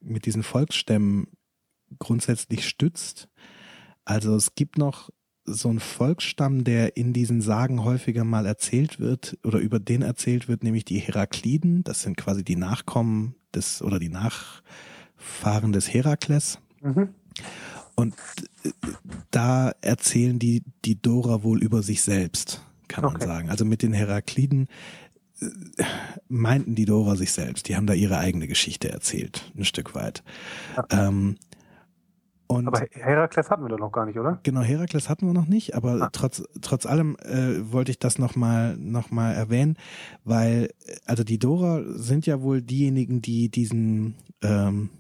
[0.01, 1.28] mit diesen Volksstämmen
[1.99, 3.28] grundsätzlich stützt.
[4.05, 5.11] Also es gibt noch
[5.55, 10.49] so einen Volksstamm, der in diesen Sagen häufiger mal erzählt wird oder über den erzählt
[10.49, 11.84] wird, nämlich die Herakliden.
[11.84, 14.62] Das sind quasi die Nachkommen des oder die Nach
[15.16, 16.59] Fahren des Herakles.
[16.82, 17.09] Mhm.
[17.94, 18.14] Und
[18.62, 18.70] äh,
[19.30, 23.18] da erzählen die, die Dora wohl über sich selbst, kann okay.
[23.18, 23.51] man sagen.
[23.51, 24.68] Also mit den Herakliden
[25.40, 25.46] äh,
[26.28, 27.68] meinten die Dora sich selbst.
[27.68, 30.22] Die haben da ihre eigene Geschichte erzählt, ein Stück weit.
[30.76, 31.09] Ja.
[31.09, 31.36] Ähm,
[32.49, 34.40] und aber Herakles hatten wir doch noch gar nicht, oder?
[34.42, 36.09] Genau, Herakles hatten wir noch nicht, aber ah.
[36.11, 39.76] trotz, trotz allem äh, wollte ich das nochmal noch mal erwähnen,
[40.24, 40.70] weil,
[41.05, 44.90] also die Dora sind ja wohl diejenigen, die diesen ähm,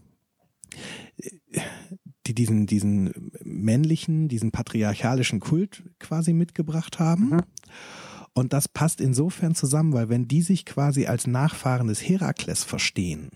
[2.26, 7.30] die diesen, diesen männlichen, diesen patriarchalischen Kult quasi mitgebracht haben.
[7.30, 7.40] Mhm.
[8.34, 13.30] Und das passt insofern zusammen, weil wenn die sich quasi als Nachfahren des Herakles verstehen,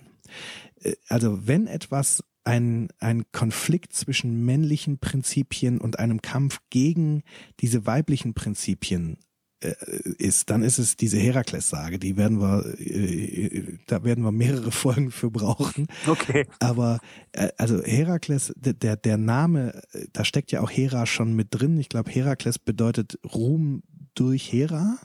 [0.82, 7.22] äh, also wenn etwas ein, ein Konflikt zwischen männlichen Prinzipien und einem Kampf gegen
[7.60, 9.18] diese weiblichen Prinzipien
[9.62, 9.74] äh,
[10.18, 11.98] ist, dann ist es diese Herakles-Sage.
[11.98, 15.86] Die werden wir, äh, da werden wir mehrere Folgen für brauchen.
[16.06, 16.46] Okay.
[16.58, 16.98] Aber
[17.32, 19.82] äh, also Herakles, der der Name,
[20.12, 21.78] da steckt ja auch Hera schon mit drin.
[21.78, 23.82] Ich glaube, Herakles bedeutet Ruhm
[24.14, 24.98] durch Hera.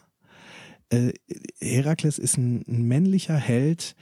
[1.60, 3.94] Herakles ist ein, ein männlicher Held,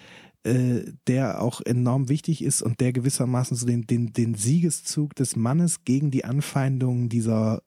[1.07, 5.83] der auch enorm wichtig ist und der gewissermaßen so den, den, den Siegeszug des Mannes
[5.85, 7.63] gegen die Anfeindungen dieser,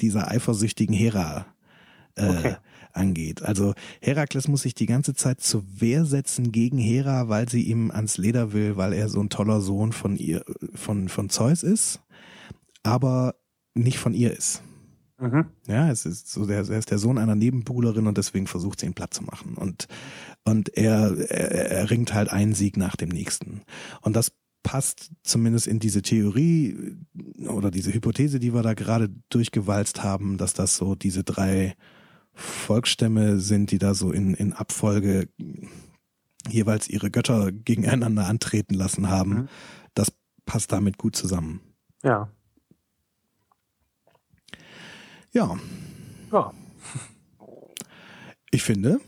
[0.00, 1.46] dieser eifersüchtigen Hera
[2.16, 2.56] äh, okay.
[2.92, 3.42] angeht.
[3.42, 7.90] Also Herakles muss sich die ganze Zeit zur Wehr setzen gegen Hera, weil sie ihm
[7.90, 10.44] ans Leder will, weil er so ein toller Sohn von ihr,
[10.74, 12.00] von, von Zeus ist,
[12.82, 13.34] aber
[13.74, 14.62] nicht von ihr ist.
[15.20, 15.46] Mhm.
[15.66, 18.86] Ja, es ist so, der, er ist der Sohn einer Nebenbuhlerin und deswegen versucht sie
[18.86, 19.54] ihn platt zu machen.
[19.54, 19.86] Und,
[20.44, 23.62] und er, er, er ringt halt einen Sieg nach dem nächsten.
[24.00, 26.96] Und das passt zumindest in diese Theorie
[27.48, 31.74] oder diese Hypothese, die wir da gerade durchgewalzt haben, dass das so diese drei
[32.32, 35.28] Volksstämme sind, die da so in, in Abfolge
[36.48, 39.30] jeweils ihre Götter gegeneinander antreten lassen haben.
[39.30, 39.48] Mhm.
[39.94, 40.12] Das
[40.46, 41.60] passt damit gut zusammen.
[42.02, 42.30] Ja.
[45.32, 45.56] Ja.
[46.32, 46.52] Ja.
[48.50, 49.00] Ich finde,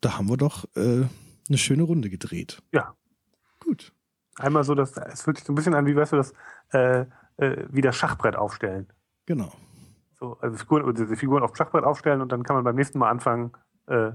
[0.00, 1.06] da haben wir doch äh,
[1.48, 2.62] eine schöne Runde gedreht.
[2.72, 2.94] Ja.
[3.60, 3.92] Gut.
[4.36, 6.32] Einmal so, dass es fühlt sich so ein bisschen an, wie weißt du, das
[6.72, 8.88] äh, äh, wie das Schachbrett aufstellen.
[9.26, 9.52] Genau.
[10.18, 13.10] So, also Figuren, diese Figuren auf Schachbrett aufstellen und dann kann man beim nächsten Mal
[13.10, 13.52] anfangen,
[13.86, 14.12] äh,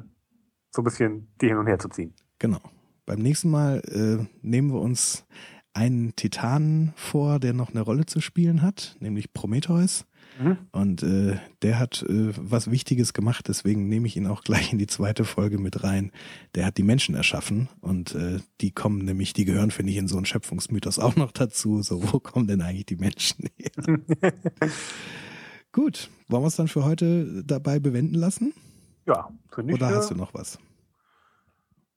[0.71, 2.13] so ein bisschen die hin und her zu ziehen.
[2.39, 2.61] Genau.
[3.05, 5.25] Beim nächsten Mal äh, nehmen wir uns
[5.79, 10.05] einen Titanen vor, der noch eine Rolle zu spielen hat, nämlich Prometheus.
[10.37, 10.57] Mhm.
[10.73, 14.77] Und äh, der hat äh, was Wichtiges gemacht, deswegen nehme ich ihn auch gleich in
[14.77, 16.11] die zweite Folge mit rein.
[16.53, 20.09] Der hat die Menschen erschaffen und äh, die kommen nämlich, die gehören, finde ich, in
[20.09, 21.81] so einen Schöpfungsmythos auch noch dazu.
[21.81, 23.99] So, wo kommen denn eigentlich die Menschen her?
[25.71, 28.53] Gut, wollen wir es dann für heute dabei bewenden lassen?
[29.07, 29.79] Ja, finde ich.
[29.79, 30.59] Oder hast du noch was?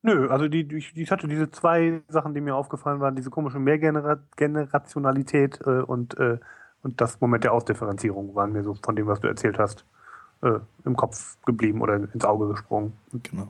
[0.02, 3.60] Nö, also die, ich, ich hatte diese zwei Sachen, die mir aufgefallen waren, diese komische
[3.60, 6.38] Mehrgenerationalität äh, und, äh,
[6.82, 9.84] und das Moment der Ausdifferenzierung waren mir so von dem, was du erzählt hast,
[10.42, 12.94] äh, im Kopf geblieben oder ins Auge gesprungen.
[13.22, 13.46] Genau.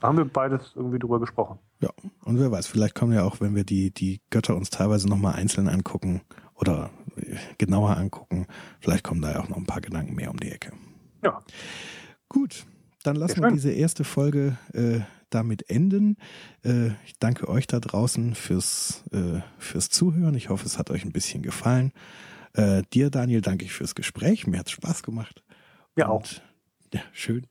[0.00, 1.60] Da haben wir beides irgendwie drüber gesprochen.
[1.80, 1.90] Ja,
[2.24, 5.34] und wer weiß, vielleicht kommen ja auch, wenn wir die, die Götter uns teilweise nochmal
[5.34, 6.22] einzeln angucken
[6.56, 6.90] oder
[7.58, 8.46] genauer angucken.
[8.80, 10.72] Vielleicht kommen da ja auch noch ein paar Gedanken mehr um die Ecke.
[11.22, 11.40] Ja.
[12.28, 12.66] Gut,
[13.04, 15.00] dann lassen wir diese erste Folge äh,
[15.34, 16.16] damit enden.
[16.64, 20.34] Äh, ich danke euch da draußen fürs, äh, fürs Zuhören.
[20.34, 21.92] Ich hoffe, es hat euch ein bisschen gefallen.
[22.52, 24.46] Äh, dir, Daniel, danke ich fürs Gespräch.
[24.46, 25.42] Mir hat es Spaß gemacht.
[25.96, 26.24] Ja, auch.
[26.92, 27.46] Ja, schön.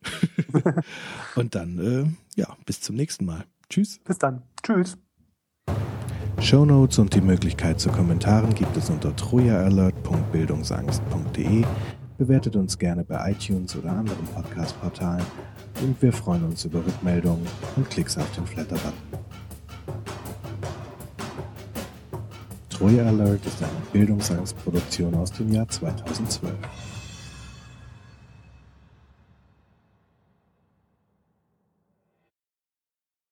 [1.36, 2.06] Und dann, äh,
[2.40, 3.46] ja, bis zum nächsten Mal.
[3.70, 4.00] Tschüss.
[4.06, 4.44] Bis dann.
[4.62, 4.98] Tschüss.
[6.40, 11.64] Shownotes und die Möglichkeit zu Kommentaren gibt es unter trojaalert.bildungsangst.de.
[12.24, 15.26] Bewertet uns gerne bei iTunes oder anderen Podcast-Portalen
[15.82, 17.46] und wir freuen uns über Rückmeldungen
[17.76, 18.94] und Klicks auf den Flatter-Button.
[22.70, 26.54] Troja Alert ist eine Bildungsangstproduktion aus dem Jahr 2012.